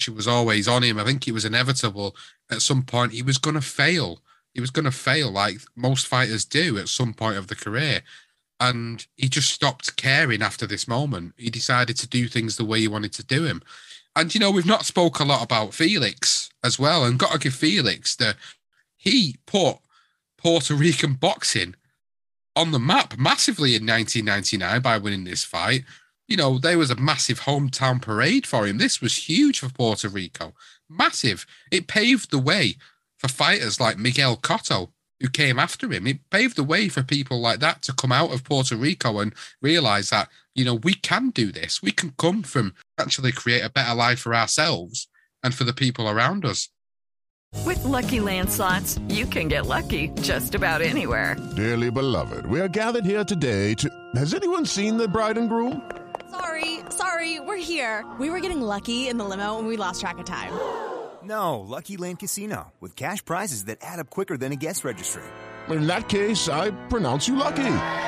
She 0.00 0.10
was 0.10 0.28
always 0.28 0.66
on 0.66 0.82
him. 0.82 0.98
I 0.98 1.04
think 1.04 1.26
it 1.26 1.32
was 1.32 1.44
inevitable 1.44 2.16
at 2.50 2.62
some 2.62 2.82
point 2.82 3.12
he 3.12 3.22
was 3.22 3.38
going 3.38 3.54
to 3.54 3.60
fail. 3.60 4.20
He 4.52 4.60
was 4.60 4.70
going 4.70 4.84
to 4.84 4.90
fail 4.90 5.30
like 5.30 5.60
most 5.76 6.08
fighters 6.08 6.44
do 6.44 6.78
at 6.78 6.88
some 6.88 7.14
point 7.14 7.36
of 7.36 7.46
the 7.46 7.56
career. 7.56 8.02
And 8.60 9.06
he 9.16 9.28
just 9.28 9.52
stopped 9.52 9.96
caring 9.96 10.42
after 10.42 10.66
this 10.66 10.88
moment. 10.88 11.34
He 11.36 11.48
decided 11.48 11.96
to 11.98 12.08
do 12.08 12.26
things 12.26 12.56
the 12.56 12.64
way 12.64 12.80
he 12.80 12.88
wanted 12.88 13.12
to 13.14 13.24
do 13.24 13.44
him. 13.44 13.62
And 14.18 14.34
you 14.34 14.40
know, 14.40 14.50
we've 14.50 14.66
not 14.66 14.84
spoke 14.84 15.20
a 15.20 15.24
lot 15.24 15.44
about 15.44 15.74
Felix 15.74 16.50
as 16.64 16.76
well, 16.76 17.04
and 17.04 17.18
got 17.18 17.32
to 17.32 17.38
give 17.38 17.54
Felix 17.54 18.16
the 18.16 18.34
he 18.96 19.36
put 19.46 19.76
Puerto 20.36 20.74
Rican 20.74 21.12
boxing 21.14 21.76
on 22.56 22.72
the 22.72 22.80
map 22.80 23.16
massively 23.16 23.76
in 23.76 23.86
1999 23.86 24.82
by 24.82 24.98
winning 24.98 25.22
this 25.22 25.44
fight. 25.44 25.84
You 26.26 26.36
know, 26.36 26.58
there 26.58 26.78
was 26.78 26.90
a 26.90 26.96
massive 26.96 27.42
hometown 27.42 28.02
parade 28.02 28.44
for 28.44 28.66
him. 28.66 28.78
This 28.78 29.00
was 29.00 29.28
huge 29.28 29.60
for 29.60 29.68
Puerto 29.68 30.08
Rico. 30.08 30.52
Massive. 30.90 31.46
It 31.70 31.86
paved 31.86 32.32
the 32.32 32.40
way 32.40 32.74
for 33.18 33.28
fighters 33.28 33.78
like 33.78 33.98
Miguel 33.98 34.36
Cotto, 34.36 34.90
who 35.20 35.28
came 35.28 35.60
after 35.60 35.90
him. 35.92 36.08
It 36.08 36.28
paved 36.28 36.56
the 36.56 36.64
way 36.64 36.88
for 36.88 37.04
people 37.04 37.40
like 37.40 37.60
that 37.60 37.82
to 37.82 37.92
come 37.92 38.12
out 38.12 38.32
of 38.32 38.42
Puerto 38.42 38.76
Rico 38.76 39.20
and 39.20 39.32
realize 39.62 40.10
that, 40.10 40.28
you 40.58 40.64
know, 40.64 40.74
we 40.74 40.94
can 40.94 41.30
do 41.30 41.52
this. 41.52 41.80
We 41.80 41.92
can 41.92 42.14
come 42.18 42.42
from 42.42 42.74
actually 42.98 43.30
create 43.30 43.64
a 43.64 43.70
better 43.70 43.94
life 43.94 44.18
for 44.18 44.34
ourselves 44.34 45.08
and 45.42 45.54
for 45.54 45.62
the 45.62 45.72
people 45.72 46.08
around 46.08 46.44
us. 46.44 46.68
With 47.64 47.82
lucky 47.84 48.18
landslots, 48.18 48.98
you 49.10 49.24
can 49.24 49.46
get 49.46 49.66
lucky 49.66 50.08
just 50.20 50.56
about 50.56 50.82
anywhere. 50.82 51.36
Dearly 51.56 51.90
beloved, 51.90 52.44
we 52.46 52.60
are 52.60 52.68
gathered 52.68 53.04
here 53.04 53.24
today 53.24 53.74
to. 53.74 53.88
Has 54.16 54.34
anyone 54.34 54.66
seen 54.66 54.96
the 54.96 55.06
bride 55.06 55.38
and 55.38 55.48
groom? 55.48 55.88
Sorry, 56.30 56.80
sorry, 56.90 57.38
we're 57.40 57.56
here. 57.56 58.04
We 58.18 58.28
were 58.28 58.40
getting 58.40 58.60
lucky 58.60 59.08
in 59.08 59.16
the 59.16 59.24
limo 59.24 59.58
and 59.58 59.68
we 59.68 59.76
lost 59.76 60.00
track 60.00 60.18
of 60.18 60.26
time. 60.26 60.52
No, 61.22 61.60
Lucky 61.60 61.96
Land 61.96 62.18
Casino, 62.18 62.72
with 62.80 62.96
cash 62.96 63.24
prizes 63.24 63.66
that 63.66 63.78
add 63.80 63.98
up 63.98 64.10
quicker 64.10 64.36
than 64.36 64.52
a 64.52 64.56
guest 64.56 64.84
registry. 64.84 65.22
In 65.68 65.86
that 65.86 66.08
case, 66.08 66.48
I 66.48 66.70
pronounce 66.88 67.28
you 67.28 67.36
lucky. 67.36 68.07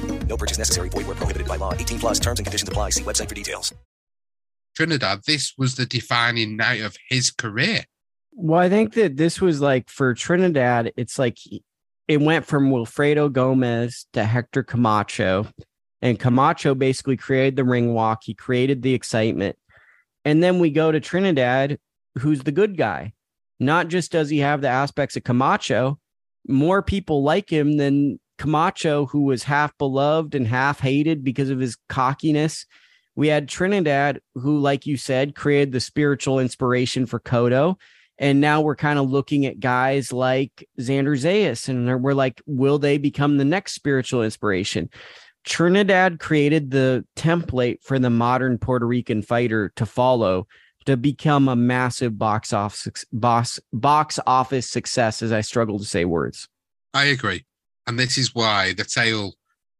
No 0.31 0.37
purchase 0.37 0.57
necessary. 0.57 0.87
Void 0.87 1.07
where 1.07 1.15
prohibited 1.15 1.45
by 1.45 1.57
law. 1.57 1.73
18 1.73 1.99
plus 1.99 2.17
terms 2.17 2.39
and 2.39 2.45
conditions 2.45 2.69
apply. 2.69 2.91
See 2.91 3.03
website 3.03 3.27
for 3.27 3.35
details. 3.35 3.73
Trinidad, 4.77 5.23
this 5.27 5.53
was 5.57 5.75
the 5.75 5.85
defining 5.85 6.55
night 6.55 6.79
of 6.79 6.95
his 7.09 7.31
career. 7.31 7.83
Well, 8.31 8.61
I 8.61 8.69
think 8.69 8.93
that 8.93 9.17
this 9.17 9.41
was 9.41 9.59
like 9.59 9.89
for 9.89 10.13
Trinidad, 10.13 10.93
it's 10.95 11.19
like 11.19 11.37
it 12.07 12.21
went 12.21 12.45
from 12.45 12.71
Wilfredo 12.71 13.29
Gomez 13.29 14.05
to 14.13 14.23
Hector 14.23 14.63
Camacho 14.63 15.47
and 16.01 16.17
Camacho 16.17 16.75
basically 16.75 17.17
created 17.17 17.57
the 17.57 17.65
ring 17.65 17.93
walk. 17.93 18.21
He 18.23 18.33
created 18.33 18.81
the 18.81 18.93
excitement. 18.93 19.57
And 20.23 20.41
then 20.41 20.59
we 20.59 20.69
go 20.69 20.93
to 20.93 21.01
Trinidad, 21.01 21.77
who's 22.19 22.43
the 22.43 22.53
good 22.53 22.77
guy. 22.77 23.11
Not 23.59 23.89
just 23.89 24.13
does 24.13 24.29
he 24.29 24.39
have 24.39 24.61
the 24.61 24.69
aspects 24.69 25.17
of 25.17 25.25
Camacho, 25.25 25.99
more 26.47 26.81
people 26.81 27.21
like 27.21 27.49
him 27.49 27.75
than 27.75 28.21
Camacho, 28.37 29.05
who 29.05 29.23
was 29.23 29.43
half 29.43 29.77
beloved 29.77 30.35
and 30.35 30.47
half 30.47 30.79
hated 30.79 31.23
because 31.23 31.49
of 31.49 31.59
his 31.59 31.77
cockiness. 31.89 32.65
We 33.15 33.27
had 33.27 33.47
Trinidad, 33.47 34.19
who, 34.35 34.59
like 34.59 34.85
you 34.85 34.97
said, 34.97 35.35
created 35.35 35.71
the 35.71 35.79
spiritual 35.79 36.39
inspiration 36.39 37.05
for 37.05 37.19
Cotto. 37.19 37.75
And 38.17 38.39
now 38.39 38.61
we're 38.61 38.75
kind 38.75 38.99
of 38.99 39.09
looking 39.09 39.45
at 39.45 39.59
guys 39.59 40.13
like 40.13 40.67
Xander 40.79 41.17
Zayas, 41.17 41.67
and 41.67 42.03
we're 42.03 42.13
like, 42.13 42.41
will 42.45 42.77
they 42.77 42.97
become 42.97 43.37
the 43.37 43.45
next 43.45 43.73
spiritual 43.73 44.23
inspiration? 44.23 44.89
Trinidad 45.43 46.19
created 46.19 46.69
the 46.69 47.03
template 47.15 47.81
for 47.81 47.97
the 47.97 48.11
modern 48.11 48.59
Puerto 48.59 48.85
Rican 48.85 49.23
fighter 49.23 49.71
to 49.75 49.85
follow 49.85 50.47
to 50.85 50.97
become 50.97 51.47
a 51.47 51.55
massive 51.55 52.17
box 52.17 52.53
office 52.53 53.05
box, 53.11 53.59
box 53.73 54.19
office 54.25 54.69
success 54.69 55.21
as 55.21 55.31
I 55.31 55.41
struggle 55.41 55.79
to 55.79 55.85
say 55.85 56.05
words. 56.05 56.47
I 56.93 57.05
agree. 57.05 57.45
And 57.91 57.99
this 57.99 58.17
is 58.17 58.33
why 58.33 58.71
the 58.71 58.85
tale 58.85 59.33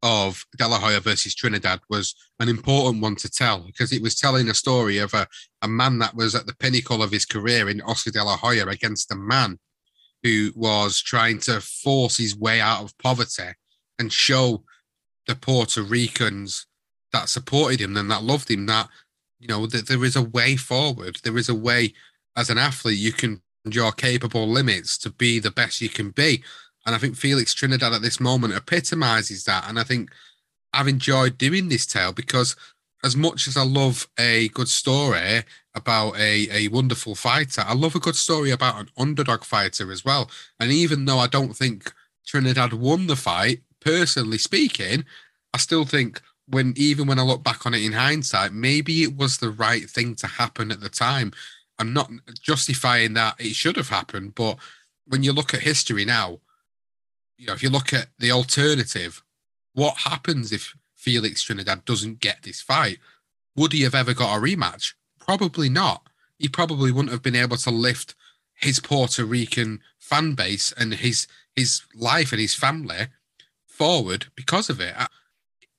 of 0.03 0.45
De 0.57 0.67
La 0.67 0.77
Hoya 0.77 0.99
versus 0.99 1.33
Trinidad 1.33 1.79
was 1.89 2.13
an 2.41 2.49
important 2.49 3.01
one 3.01 3.15
to 3.15 3.31
tell 3.31 3.59
because 3.61 3.93
it 3.93 4.01
was 4.01 4.15
telling 4.15 4.49
a 4.49 4.53
story 4.53 4.97
of 4.97 5.13
a, 5.13 5.25
a 5.61 5.69
man 5.69 5.97
that 5.99 6.13
was 6.13 6.35
at 6.35 6.45
the 6.45 6.55
pinnacle 6.55 7.01
of 7.01 7.13
his 7.13 7.23
career 7.23 7.69
in 7.69 7.79
Oscar 7.79 8.11
De 8.11 8.21
La 8.21 8.35
Hoya 8.35 8.67
against 8.67 9.13
a 9.13 9.15
man 9.15 9.59
who 10.23 10.51
was 10.57 11.01
trying 11.01 11.39
to 11.39 11.61
force 11.61 12.17
his 12.17 12.35
way 12.35 12.59
out 12.59 12.83
of 12.83 12.97
poverty 12.97 13.53
and 13.97 14.11
show 14.11 14.65
the 15.25 15.35
Puerto 15.35 15.81
Ricans 15.81 16.67
that 17.13 17.29
supported 17.29 17.79
him 17.79 17.95
and 17.95 18.11
that 18.11 18.23
loved 18.23 18.51
him 18.51 18.65
that 18.65 18.89
you 19.39 19.47
know 19.47 19.67
that 19.67 19.87
there 19.87 20.03
is 20.03 20.17
a 20.17 20.21
way 20.21 20.57
forward. 20.57 21.19
There 21.23 21.37
is 21.37 21.47
a 21.47 21.55
way 21.55 21.93
as 22.35 22.49
an 22.49 22.57
athlete 22.57 22.99
you 22.99 23.13
can 23.13 23.41
your 23.63 23.93
capable 23.93 24.49
limits 24.49 24.97
to 24.97 25.09
be 25.09 25.39
the 25.39 25.51
best 25.51 25.79
you 25.79 25.87
can 25.87 26.09
be. 26.09 26.43
And 26.85 26.95
I 26.95 26.97
think 26.97 27.15
Felix 27.15 27.53
Trinidad 27.53 27.93
at 27.93 28.01
this 28.01 28.19
moment 28.19 28.53
epitomizes 28.53 29.43
that. 29.45 29.67
And 29.67 29.79
I 29.79 29.83
think 29.83 30.09
I've 30.73 30.87
enjoyed 30.87 31.37
doing 31.37 31.69
this 31.69 31.85
tale 31.85 32.11
because 32.11 32.55
as 33.03 33.15
much 33.15 33.47
as 33.47 33.57
I 33.57 33.63
love 33.63 34.07
a 34.19 34.49
good 34.49 34.67
story 34.67 35.43
about 35.73 36.17
a, 36.17 36.47
a 36.51 36.67
wonderful 36.69 37.15
fighter, 37.15 37.63
I 37.65 37.73
love 37.73 37.95
a 37.95 37.99
good 37.99 38.15
story 38.15 38.51
about 38.51 38.79
an 38.79 38.89
underdog 38.97 39.43
fighter 39.43 39.91
as 39.91 40.05
well. 40.05 40.29
And 40.59 40.71
even 40.71 41.05
though 41.05 41.19
I 41.19 41.27
don't 41.27 41.55
think 41.55 41.93
Trinidad 42.25 42.73
won 42.73 43.07
the 43.07 43.15
fight, 43.15 43.61
personally 43.79 44.37
speaking, 44.37 45.05
I 45.53 45.57
still 45.57 45.85
think 45.85 46.21
when 46.47 46.73
even 46.75 47.07
when 47.07 47.19
I 47.19 47.23
look 47.23 47.43
back 47.43 47.65
on 47.65 47.73
it 47.73 47.83
in 47.83 47.93
hindsight, 47.93 48.53
maybe 48.53 49.03
it 49.03 49.15
was 49.15 49.37
the 49.37 49.49
right 49.49 49.89
thing 49.89 50.15
to 50.15 50.27
happen 50.27 50.71
at 50.71 50.81
the 50.81 50.89
time. 50.89 51.31
I'm 51.79 51.93
not 51.93 52.11
justifying 52.41 53.13
that 53.13 53.35
it 53.39 53.55
should 53.55 53.77
have 53.77 53.89
happened, 53.89 54.35
but 54.35 54.57
when 55.07 55.23
you 55.23 55.33
look 55.33 55.53
at 55.53 55.61
history 55.61 56.05
now, 56.05 56.39
you 57.41 57.47
know, 57.47 57.53
if 57.53 57.63
you 57.63 57.71
look 57.71 57.91
at 57.91 58.09
the 58.19 58.29
alternative, 58.29 59.23
what 59.73 59.97
happens 59.97 60.51
if 60.51 60.75
Felix 60.95 61.41
Trinidad 61.41 61.85
doesn't 61.85 62.19
get 62.19 62.43
this 62.43 62.61
fight? 62.61 62.99
Would 63.55 63.73
he 63.73 63.81
have 63.81 63.95
ever 63.95 64.13
got 64.13 64.37
a 64.37 64.39
rematch? 64.39 64.93
Probably 65.19 65.67
not. 65.67 66.03
He 66.37 66.47
probably 66.47 66.91
wouldn't 66.91 67.11
have 67.11 67.23
been 67.23 67.35
able 67.35 67.57
to 67.57 67.71
lift 67.71 68.13
his 68.53 68.79
Puerto 68.79 69.25
Rican 69.25 69.81
fan 69.97 70.35
base 70.35 70.71
and 70.77 70.93
his 70.93 71.25
his 71.55 71.81
life 71.95 72.31
and 72.31 72.39
his 72.39 72.53
family 72.53 73.07
forward 73.65 74.27
because 74.35 74.69
of 74.69 74.79
it. 74.79 74.93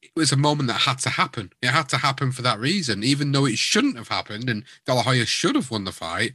It 0.03 0.11
was 0.16 0.33
a 0.33 0.37
moment 0.37 0.66
that 0.66 0.81
had 0.81 0.98
to 1.01 1.11
happen. 1.11 1.53
It 1.62 1.68
had 1.68 1.88
to 1.90 1.98
happen 1.98 2.33
for 2.33 2.42
that 2.42 2.59
reason, 2.59 3.05
even 3.05 3.31
though 3.31 3.46
it 3.46 3.57
shouldn't 3.57 3.96
have 3.96 4.09
happened 4.09 4.51
and 4.51 4.64
De 4.85 4.94
La 4.94 5.03
Hoya 5.03 5.27
should 5.27 5.55
have 5.55 5.70
won 5.70 5.85
the 5.85 5.92
fight. 5.92 6.33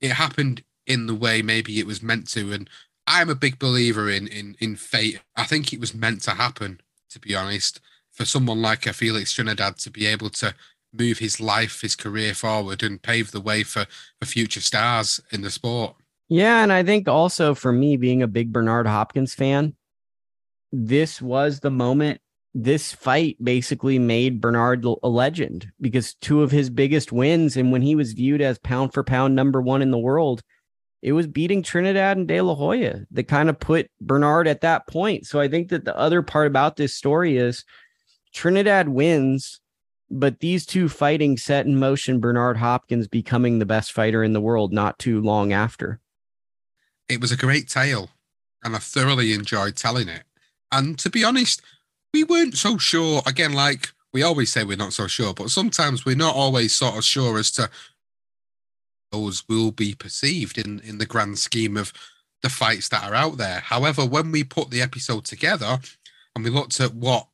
It 0.00 0.12
happened 0.12 0.64
in 0.86 1.06
the 1.06 1.14
way 1.14 1.42
maybe 1.42 1.78
it 1.78 1.86
was 1.86 2.02
meant 2.02 2.28
to. 2.28 2.52
And 2.52 2.68
I'm 3.12 3.28
a 3.28 3.34
big 3.34 3.58
believer 3.58 4.08
in 4.08 4.28
in 4.28 4.56
in 4.60 4.76
fate. 4.76 5.20
I 5.36 5.42
think 5.42 5.72
it 5.72 5.80
was 5.80 5.92
meant 5.94 6.22
to 6.22 6.30
happen, 6.30 6.80
to 7.10 7.18
be 7.18 7.34
honest, 7.34 7.80
for 8.12 8.24
someone 8.24 8.62
like 8.62 8.86
a 8.86 8.92
Felix 8.92 9.32
Trinidad 9.32 9.78
to 9.78 9.90
be 9.90 10.06
able 10.06 10.30
to 10.30 10.54
move 10.92 11.18
his 11.18 11.40
life, 11.40 11.80
his 11.80 11.96
career 11.96 12.34
forward 12.34 12.82
and 12.84 13.02
pave 13.02 13.32
the 13.32 13.40
way 13.40 13.64
for, 13.64 13.86
for 14.20 14.26
future 14.26 14.60
stars 14.60 15.20
in 15.32 15.42
the 15.42 15.50
sport. 15.50 15.96
Yeah. 16.28 16.62
And 16.62 16.72
I 16.72 16.84
think 16.84 17.08
also 17.08 17.54
for 17.54 17.72
me, 17.72 17.96
being 17.96 18.22
a 18.22 18.28
big 18.28 18.52
Bernard 18.52 18.86
Hopkins 18.86 19.34
fan, 19.34 19.74
this 20.72 21.20
was 21.20 21.60
the 21.60 21.70
moment. 21.70 22.20
This 22.54 22.92
fight 22.92 23.36
basically 23.42 23.98
made 23.98 24.40
Bernard 24.40 24.84
a 24.84 25.08
legend 25.08 25.70
because 25.80 26.14
two 26.14 26.42
of 26.42 26.50
his 26.50 26.70
biggest 26.70 27.12
wins, 27.12 27.56
and 27.56 27.72
when 27.72 27.82
he 27.82 27.94
was 27.94 28.12
viewed 28.12 28.40
as 28.40 28.58
pound 28.58 28.92
for 28.92 29.02
pound 29.02 29.34
number 29.34 29.60
one 29.60 29.82
in 29.82 29.90
the 29.90 29.98
world, 29.98 30.42
it 31.02 31.12
was 31.12 31.26
beating 31.26 31.62
Trinidad 31.62 32.16
and 32.16 32.28
De 32.28 32.40
La 32.40 32.54
Hoya 32.54 33.00
that 33.10 33.24
kind 33.24 33.48
of 33.48 33.58
put 33.58 33.90
Bernard 34.00 34.46
at 34.46 34.60
that 34.60 34.86
point. 34.86 35.26
So 35.26 35.40
I 35.40 35.48
think 35.48 35.70
that 35.70 35.84
the 35.84 35.96
other 35.96 36.22
part 36.22 36.46
about 36.46 36.76
this 36.76 36.94
story 36.94 37.36
is 37.36 37.64
Trinidad 38.32 38.88
wins 38.88 39.60
but 40.10 40.40
these 40.40 40.66
two 40.66 40.88
fighting 40.88 41.36
set 41.36 41.66
in 41.66 41.78
motion 41.78 42.20
Bernard 42.20 42.56
Hopkins 42.56 43.06
becoming 43.06 43.58
the 43.58 43.66
best 43.66 43.92
fighter 43.92 44.24
in 44.24 44.32
the 44.32 44.40
world 44.40 44.72
not 44.72 44.98
too 44.98 45.20
long 45.20 45.52
after. 45.52 46.00
It 47.08 47.20
was 47.20 47.32
a 47.32 47.36
great 47.36 47.68
tale, 47.68 48.10
and 48.64 48.74
I 48.74 48.78
thoroughly 48.78 49.32
enjoyed 49.32 49.76
telling 49.76 50.08
it. 50.08 50.24
And 50.72 50.98
to 50.98 51.10
be 51.10 51.24
honest, 51.24 51.62
we 52.12 52.24
weren't 52.24 52.56
so 52.56 52.76
sure. 52.76 53.22
Again, 53.26 53.52
like 53.52 53.92
we 54.12 54.22
always 54.22 54.52
say, 54.52 54.64
we're 54.64 54.76
not 54.76 54.92
so 54.92 55.06
sure, 55.06 55.32
but 55.32 55.50
sometimes 55.50 56.04
we're 56.04 56.16
not 56.16 56.34
always 56.34 56.74
sort 56.74 56.96
of 56.96 57.04
sure 57.04 57.38
as 57.38 57.50
to 57.52 57.70
those 59.10 59.48
will 59.48 59.70
be 59.70 59.94
perceived 59.94 60.58
in 60.58 60.80
in 60.80 60.98
the 60.98 61.06
grand 61.06 61.38
scheme 61.38 61.76
of 61.76 61.92
the 62.42 62.48
fights 62.48 62.88
that 62.88 63.04
are 63.04 63.14
out 63.14 63.36
there. 63.36 63.60
However, 63.60 64.04
when 64.06 64.32
we 64.32 64.44
put 64.44 64.70
the 64.70 64.80
episode 64.80 65.24
together 65.24 65.78
and 66.34 66.44
we 66.44 66.50
looked 66.50 66.80
at 66.80 66.94
what 66.94 67.26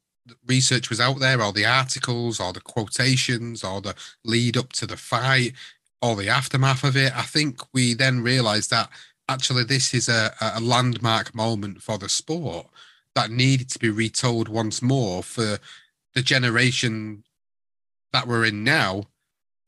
research 0.47 0.91
was 0.91 1.01
out 1.01 1.21
there, 1.21 1.41
or 1.41 1.53
the 1.53 1.67
articles, 1.67 2.41
or 2.41 2.53
the 2.53 2.61
quotations, 2.61 3.62
or 3.62 3.81
the 3.81 3.95
lead 4.25 4.57
up 4.57 4.73
to 4.73 4.87
the 4.87 4.97
fight, 4.97 5.53
or 6.03 6.17
the 6.17 6.29
aftermath 6.29 6.85
of 6.85 6.97
it, 6.97 7.17
I 7.17 7.23
think 7.23 7.61
we 7.73 7.95
then 7.95 8.23
realized 8.23 8.71
that 8.71 8.91
actually 9.29 9.65
this 9.65 9.95
is 9.95 10.09
a, 10.09 10.35
a 10.41 10.61
landmark 10.61 11.35
moment 11.35 11.83
for 11.83 11.99
the 11.99 12.09
sport 12.09 12.67
that 13.15 13.31
needed 13.31 13.69
to 13.71 13.79
be 13.79 13.89
retold 13.89 14.49
once 14.49 14.83
more 14.83 15.23
for 15.23 15.59
the 16.15 16.23
generation 16.23 17.25
that 18.12 18.27
we're 18.27 18.45
in 18.45 18.62
now 18.62 19.05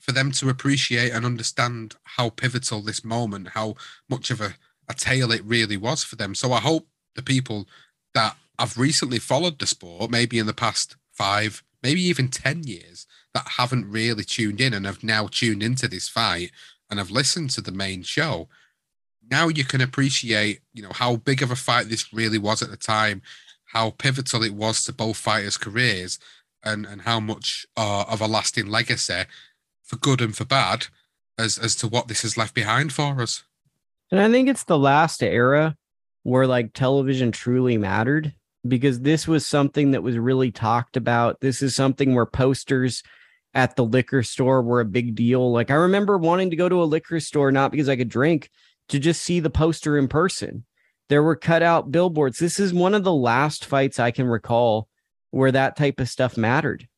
for 0.08 0.12
them 0.12 0.32
to 0.32 0.48
appreciate 0.48 1.12
and 1.12 1.26
understand 1.26 1.94
how 2.02 2.30
pivotal 2.30 2.80
this 2.80 3.04
moment, 3.04 3.48
how 3.48 3.74
much 4.08 4.30
of 4.30 4.40
a, 4.40 4.54
a 4.88 4.94
tale 4.94 5.30
it 5.30 5.44
really 5.44 5.76
was 5.76 6.02
for 6.02 6.16
them. 6.16 6.34
So 6.34 6.50
I 6.54 6.60
hope 6.60 6.88
the 7.14 7.22
people 7.22 7.68
that 8.14 8.34
I've 8.58 8.78
recently 8.78 9.18
followed 9.18 9.58
the 9.58 9.66
sport, 9.66 10.10
maybe 10.10 10.38
in 10.38 10.46
the 10.46 10.54
past 10.54 10.96
five, 11.12 11.62
maybe 11.82 12.00
even 12.00 12.28
10 12.28 12.62
years, 12.62 13.06
that 13.34 13.48
haven't 13.58 13.90
really 13.90 14.24
tuned 14.24 14.62
in 14.62 14.72
and 14.72 14.86
have 14.86 15.04
now 15.04 15.28
tuned 15.30 15.62
into 15.62 15.86
this 15.86 16.08
fight 16.08 16.52
and 16.88 16.98
have 16.98 17.10
listened 17.10 17.50
to 17.50 17.60
the 17.60 17.70
main 17.70 18.02
show. 18.02 18.48
Now 19.30 19.48
you 19.48 19.66
can 19.66 19.82
appreciate, 19.82 20.60
you 20.72 20.82
know, 20.82 20.92
how 20.94 21.16
big 21.16 21.42
of 21.42 21.50
a 21.50 21.56
fight 21.56 21.90
this 21.90 22.14
really 22.14 22.38
was 22.38 22.62
at 22.62 22.70
the 22.70 22.78
time, 22.78 23.20
how 23.66 23.90
pivotal 23.90 24.42
it 24.42 24.54
was 24.54 24.86
to 24.86 24.92
both 24.94 25.18
fighters' 25.18 25.58
careers, 25.58 26.18
and 26.64 26.86
and 26.86 27.02
how 27.02 27.20
much 27.20 27.66
uh, 27.76 28.04
of 28.08 28.20
a 28.20 28.26
lasting 28.26 28.66
legacy, 28.66 29.24
for 29.88 29.96
good 29.96 30.20
and 30.20 30.36
for 30.36 30.44
bad, 30.44 30.86
as 31.38 31.58
as 31.58 31.74
to 31.76 31.88
what 31.88 32.06
this 32.06 32.22
has 32.22 32.36
left 32.36 32.54
behind 32.54 32.92
for 32.92 33.20
us. 33.20 33.42
And 34.10 34.20
I 34.20 34.30
think 34.30 34.48
it's 34.48 34.64
the 34.64 34.78
last 34.78 35.22
era 35.22 35.76
where 36.22 36.46
like 36.46 36.74
television 36.74 37.32
truly 37.32 37.78
mattered 37.78 38.34
because 38.66 39.00
this 39.00 39.26
was 39.26 39.46
something 39.46 39.92
that 39.92 40.02
was 40.02 40.18
really 40.18 40.50
talked 40.50 40.96
about. 40.96 41.40
This 41.40 41.62
is 41.62 41.74
something 41.74 42.14
where 42.14 42.26
posters 42.26 43.02
at 43.54 43.76
the 43.76 43.84
liquor 43.84 44.22
store 44.22 44.62
were 44.62 44.80
a 44.80 44.84
big 44.84 45.14
deal. 45.14 45.50
Like 45.50 45.70
I 45.70 45.74
remember 45.74 46.18
wanting 46.18 46.50
to 46.50 46.56
go 46.56 46.68
to 46.68 46.82
a 46.82 46.84
liquor 46.84 47.18
store 47.18 47.50
not 47.50 47.70
because 47.70 47.88
I 47.88 47.96
could 47.96 48.10
drink, 48.10 48.50
to 48.88 48.98
just 48.98 49.22
see 49.22 49.40
the 49.40 49.50
poster 49.50 49.96
in 49.96 50.08
person. 50.08 50.64
There 51.08 51.22
were 51.22 51.36
cut 51.36 51.62
out 51.62 51.90
billboards. 51.90 52.38
This 52.38 52.60
is 52.60 52.74
one 52.74 52.94
of 52.94 53.04
the 53.04 53.14
last 53.14 53.64
fights 53.64 53.98
I 53.98 54.10
can 54.10 54.26
recall 54.26 54.88
where 55.30 55.52
that 55.52 55.76
type 55.76 56.00
of 56.00 56.08
stuff 56.08 56.36
mattered. 56.36 56.88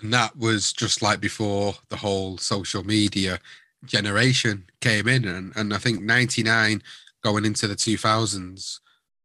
And 0.00 0.12
that 0.12 0.36
was 0.36 0.72
just 0.72 1.02
like 1.02 1.20
before 1.20 1.74
the 1.88 1.96
whole 1.96 2.38
social 2.38 2.84
media 2.84 3.38
generation 3.84 4.64
came 4.80 5.06
in. 5.06 5.24
And, 5.24 5.52
and 5.54 5.72
I 5.72 5.78
think 5.78 6.02
99 6.02 6.82
going 7.22 7.44
into 7.44 7.68
the 7.68 7.76
2000s 7.76 8.80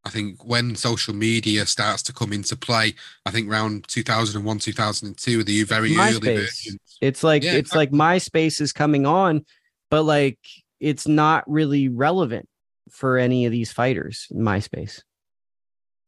I 0.08 0.10
think 0.10 0.46
when 0.46 0.74
social 0.78 1.14
media 1.14 1.66
starts 1.66 2.02
to 2.04 2.14
come 2.14 2.32
into 2.32 2.56
play, 2.56 2.96
I 3.26 3.32
think 3.32 3.50
around 3.50 3.90
2001, 3.90 4.60
2002, 4.60 5.44
the 5.44 5.64
very 5.64 5.92
MySpace. 5.92 6.16
early 6.16 6.36
versions. 6.38 6.98
It's 7.02 7.24
like 7.26 7.44
yeah, 7.44 7.56
it's 7.56 7.76
like 7.76 7.92
MySpace 7.92 8.62
is 8.62 8.72
coming 8.72 9.06
on, 9.06 9.46
but 9.92 10.04
like 10.04 10.40
it's 10.80 11.10
not 11.10 11.44
really 11.46 11.90
relevant 11.90 12.48
for 12.90 13.18
any 13.18 13.46
of 13.46 13.52
these 13.52 13.74
fighters 13.74 14.28
in 14.32 14.40
MySpace. 14.40 15.02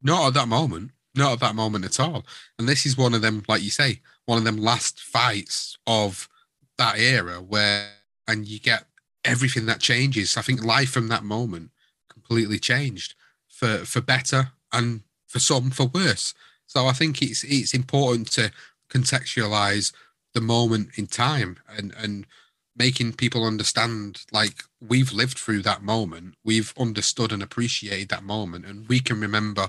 Not 0.02 0.28
at 0.28 0.34
that 0.34 0.48
moment. 0.48 0.92
Not 1.14 1.32
at 1.34 1.40
that 1.40 1.54
moment 1.54 1.84
at 1.84 1.98
all. 1.98 2.24
And 2.58 2.68
this 2.68 2.86
is 2.86 2.96
one 2.96 3.14
of 3.14 3.22
them, 3.22 3.42
like 3.48 3.62
you 3.62 3.70
say, 3.70 4.00
one 4.26 4.38
of 4.38 4.44
them 4.44 4.58
last 4.58 5.00
fights 5.00 5.76
of 5.86 6.28
that 6.78 6.98
era 6.98 7.40
where 7.40 7.88
and 8.28 8.46
you 8.46 8.60
get 8.60 8.84
everything 9.24 9.66
that 9.66 9.80
changes. 9.80 10.36
I 10.36 10.42
think 10.42 10.64
life 10.64 10.90
from 10.90 11.08
that 11.08 11.24
moment 11.24 11.70
completely 12.08 12.58
changed 12.58 13.14
for 13.48 13.78
for 13.78 14.00
better 14.00 14.52
and 14.72 15.02
for 15.26 15.40
some 15.40 15.70
for 15.70 15.86
worse. 15.86 16.32
So 16.66 16.86
I 16.86 16.92
think 16.92 17.22
it's 17.22 17.42
it's 17.44 17.74
important 17.74 18.30
to 18.32 18.52
contextualize 18.88 19.92
the 20.34 20.40
moment 20.40 20.90
in 20.96 21.06
time 21.06 21.58
and 21.68 21.92
and 21.96 22.26
making 22.76 23.12
people 23.12 23.44
understand 23.44 24.22
like 24.32 24.62
we've 24.80 25.12
lived 25.12 25.36
through 25.38 25.60
that 25.60 25.82
moment 25.82 26.34
we've 26.44 26.72
understood 26.78 27.32
and 27.32 27.42
appreciated 27.42 28.08
that 28.08 28.22
moment 28.22 28.64
and 28.64 28.88
we 28.88 29.00
can 29.00 29.20
remember 29.20 29.68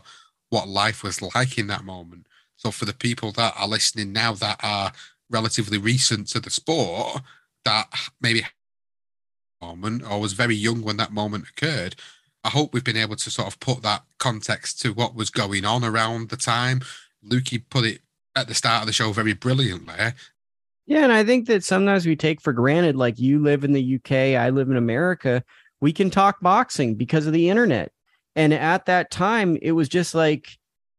what 0.51 0.67
life 0.67 1.03
was 1.03 1.21
like 1.35 1.57
in 1.57 1.65
that 1.67 1.83
moment 1.83 2.27
so 2.55 2.69
for 2.69 2.85
the 2.85 2.93
people 2.93 3.31
that 3.31 3.53
are 3.57 3.67
listening 3.67 4.13
now 4.13 4.33
that 4.33 4.59
are 4.61 4.91
relatively 5.29 5.79
recent 5.79 6.27
to 6.27 6.39
the 6.39 6.51
sport 6.51 7.23
that 7.65 7.87
maybe 8.21 8.45
moment 9.61 10.03
or 10.07 10.21
was 10.21 10.33
very 10.33 10.55
young 10.55 10.83
when 10.83 10.97
that 10.97 11.11
moment 11.11 11.47
occurred 11.49 11.95
I 12.43 12.49
hope 12.49 12.73
we've 12.73 12.83
been 12.83 12.97
able 12.97 13.15
to 13.15 13.29
sort 13.29 13.47
of 13.47 13.59
put 13.59 13.83
that 13.83 14.03
context 14.17 14.81
to 14.81 14.93
what 14.93 15.15
was 15.15 15.29
going 15.29 15.65
on 15.65 15.83
around 15.83 16.29
the 16.29 16.37
time. 16.37 16.81
Lukey 17.23 17.63
put 17.69 17.85
it 17.85 18.01
at 18.35 18.47
the 18.47 18.55
start 18.55 18.81
of 18.81 18.87
the 18.87 18.93
show 18.93 19.11
very 19.11 19.33
brilliantly. 19.33 19.93
Yeah, 20.87 21.03
and 21.03 21.11
I 21.11 21.23
think 21.23 21.47
that 21.47 21.63
sometimes 21.63 22.05
we 22.05 22.15
take 22.15 22.41
for 22.41 22.53
granted, 22.53 22.95
like 22.95 23.19
you 23.19 23.39
live 23.39 23.63
in 23.63 23.73
the 23.73 23.95
UK, 23.95 24.11
I 24.39 24.49
live 24.49 24.69
in 24.69 24.77
America, 24.77 25.43
we 25.79 25.93
can 25.93 26.09
talk 26.09 26.41
boxing 26.41 26.95
because 26.95 27.27
of 27.27 27.33
the 27.33 27.49
internet. 27.49 27.91
And 28.35 28.53
at 28.53 28.85
that 28.85 29.11
time, 29.11 29.57
it 29.61 29.71
was 29.73 29.89
just 29.89 30.15
like, 30.15 30.47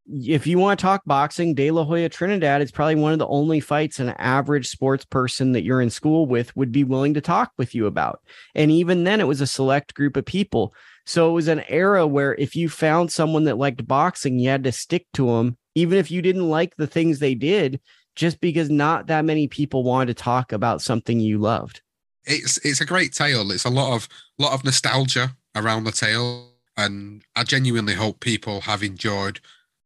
if 0.07 0.47
you 0.47 0.59
want 0.59 0.79
to 0.79 0.83
talk 0.83 1.03
boxing, 1.07 1.55
De 1.55 1.71
La 1.71 1.85
Hoya 1.85 2.09
Trinidad 2.09 2.61
is 2.61 2.73
probably 2.73 2.97
one 2.97 3.13
of 3.13 3.19
the 3.19 3.27
only 3.29 3.61
fights 3.61 4.01
an 4.01 4.11
average 4.11 4.69
sports 4.69 5.05
person 5.05 5.53
that 5.53 5.63
you're 5.63 5.81
in 5.81 5.91
school 5.91 6.27
with 6.27 6.55
would 6.57 6.73
be 6.73 6.85
willing 6.85 7.15
to 7.15 7.21
talk 7.21 7.53
with 7.57 7.75
you 7.75 7.87
about. 7.87 8.21
And 8.55 8.71
even 8.71 9.05
then, 9.05 9.21
it 9.21 9.29
was 9.29 9.41
a 9.41 9.47
select 9.47 9.95
group 9.95 10.17
of 10.17 10.25
people. 10.25 10.75
So 11.07 11.31
it 11.31 11.33
was 11.33 11.49
an 11.49 11.65
era 11.69 12.07
where 12.07 12.35
if 12.35 12.57
you 12.57 12.69
found 12.69 13.13
someone 13.13 13.45
that 13.45 13.59
liked 13.59 13.87
boxing, 13.87 14.39
you 14.39 14.49
had 14.49 14.65
to 14.65 14.73
stick 14.73 15.07
to 15.15 15.27
them, 15.27 15.57
even 15.75 15.99
if 15.99 16.11
you 16.11 16.21
didn't 16.21 16.49
like 16.49 16.77
the 16.77 16.87
things 16.87 17.19
they 17.19 17.35
did, 17.35 17.81
just 18.15 18.41
because 18.41 18.71
not 18.71 19.07
that 19.07 19.25
many 19.25 19.49
people 19.49 19.85
wanted 19.85 20.17
to 20.17 20.23
talk 20.23 20.53
about 20.53 20.83
something 20.83 21.19
you 21.19 21.39
loved. 21.39 21.81
It's 22.25 22.59
it's 22.59 22.81
a 22.81 22.85
great 22.85 23.13
tale. 23.13 23.51
It's 23.51 23.65
a 23.65 23.71
lot 23.71 23.95
of 23.95 24.09
lot 24.39 24.53
of 24.53 24.65
nostalgia 24.65 25.35
around 25.57 25.85
the 25.85 25.93
tale, 25.93 26.52
and 26.77 27.23
I 27.37 27.45
genuinely 27.45 27.95
hope 27.95 28.21
people 28.21 28.63
have 28.63 28.83
enjoyed 28.83 29.41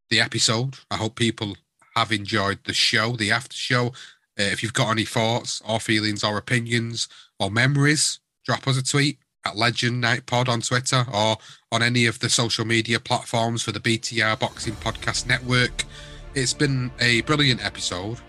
the 0.09 0.19
episode. 0.19 0.75
I 0.89 0.97
hope 0.97 1.15
people 1.15 1.57
have 1.95 2.11
enjoyed 2.11 2.59
the 2.65 2.73
show, 2.73 3.15
the 3.15 3.31
after 3.31 3.55
show. 3.55 3.87
Uh, 4.39 4.43
if 4.43 4.61
you've 4.61 4.73
got 4.73 4.91
any 4.91 5.05
thoughts 5.05 5.61
or 5.67 5.79
feelings 5.79 6.23
or 6.23 6.37
opinions 6.37 7.07
or 7.39 7.49
memories, 7.49 8.19
drop 8.45 8.67
us 8.67 8.77
a 8.77 8.83
tweet 8.83 9.17
at 9.45 9.57
Legend 9.57 10.01
Night 10.01 10.25
Pod 10.25 10.47
on 10.47 10.61
Twitter 10.61 11.05
or 11.11 11.37
on 11.71 11.81
any 11.81 12.05
of 12.05 12.19
the 12.19 12.29
social 12.29 12.65
media 12.65 12.99
platforms 12.99 13.63
for 13.63 13.71
the 13.71 13.79
BTR 13.79 14.39
Boxing 14.39 14.75
Podcast 14.75 15.25
Network. 15.25 15.83
It's 16.35 16.53
been 16.53 16.91
a 16.99 17.21
brilliant 17.21 17.65
episode. 17.65 18.19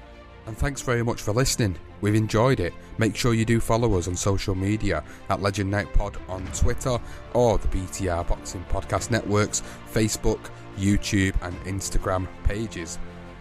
And 0.49 0.57
thanks 0.57 0.81
very 0.81 1.03
much 1.03 1.21
for 1.21 1.33
listening. 1.33 1.77
We've 2.01 2.15
enjoyed 2.15 2.59
it. 2.59 2.73
Make 2.97 3.15
sure 3.15 3.35
you 3.35 3.45
do 3.45 3.61
follow 3.61 3.99
us 3.99 4.09
on 4.09 4.17
social 4.17 4.55
media 4.55 5.05
at 5.29 5.43
Legend 5.43 5.71
Night 5.71 5.93
Pod 5.93 6.17
on 6.27 6.43
Twitter 6.55 6.99
or 7.35 7.59
the 7.59 7.69
BTR 7.69 8.27
Boxing 8.27 8.65
Podcast 8.71 9.11
Network's 9.11 9.63
Facebook, 9.93 10.41
YouTube, 10.79 11.35
and 11.43 11.55
Instagram 11.65 12.27
pages. 12.45 12.99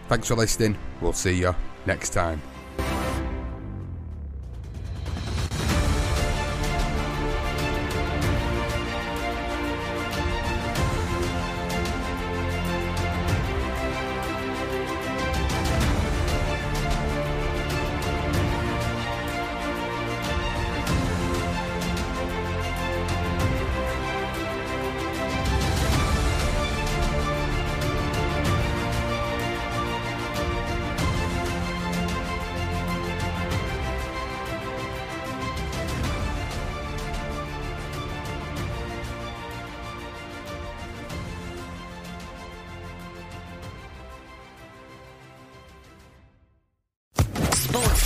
Thanks 0.08 0.28
for 0.28 0.34
listening. 0.34 0.76
We'll 1.00 1.14
see 1.14 1.32
you 1.32 1.54
next 1.86 2.10
time. 2.10 2.42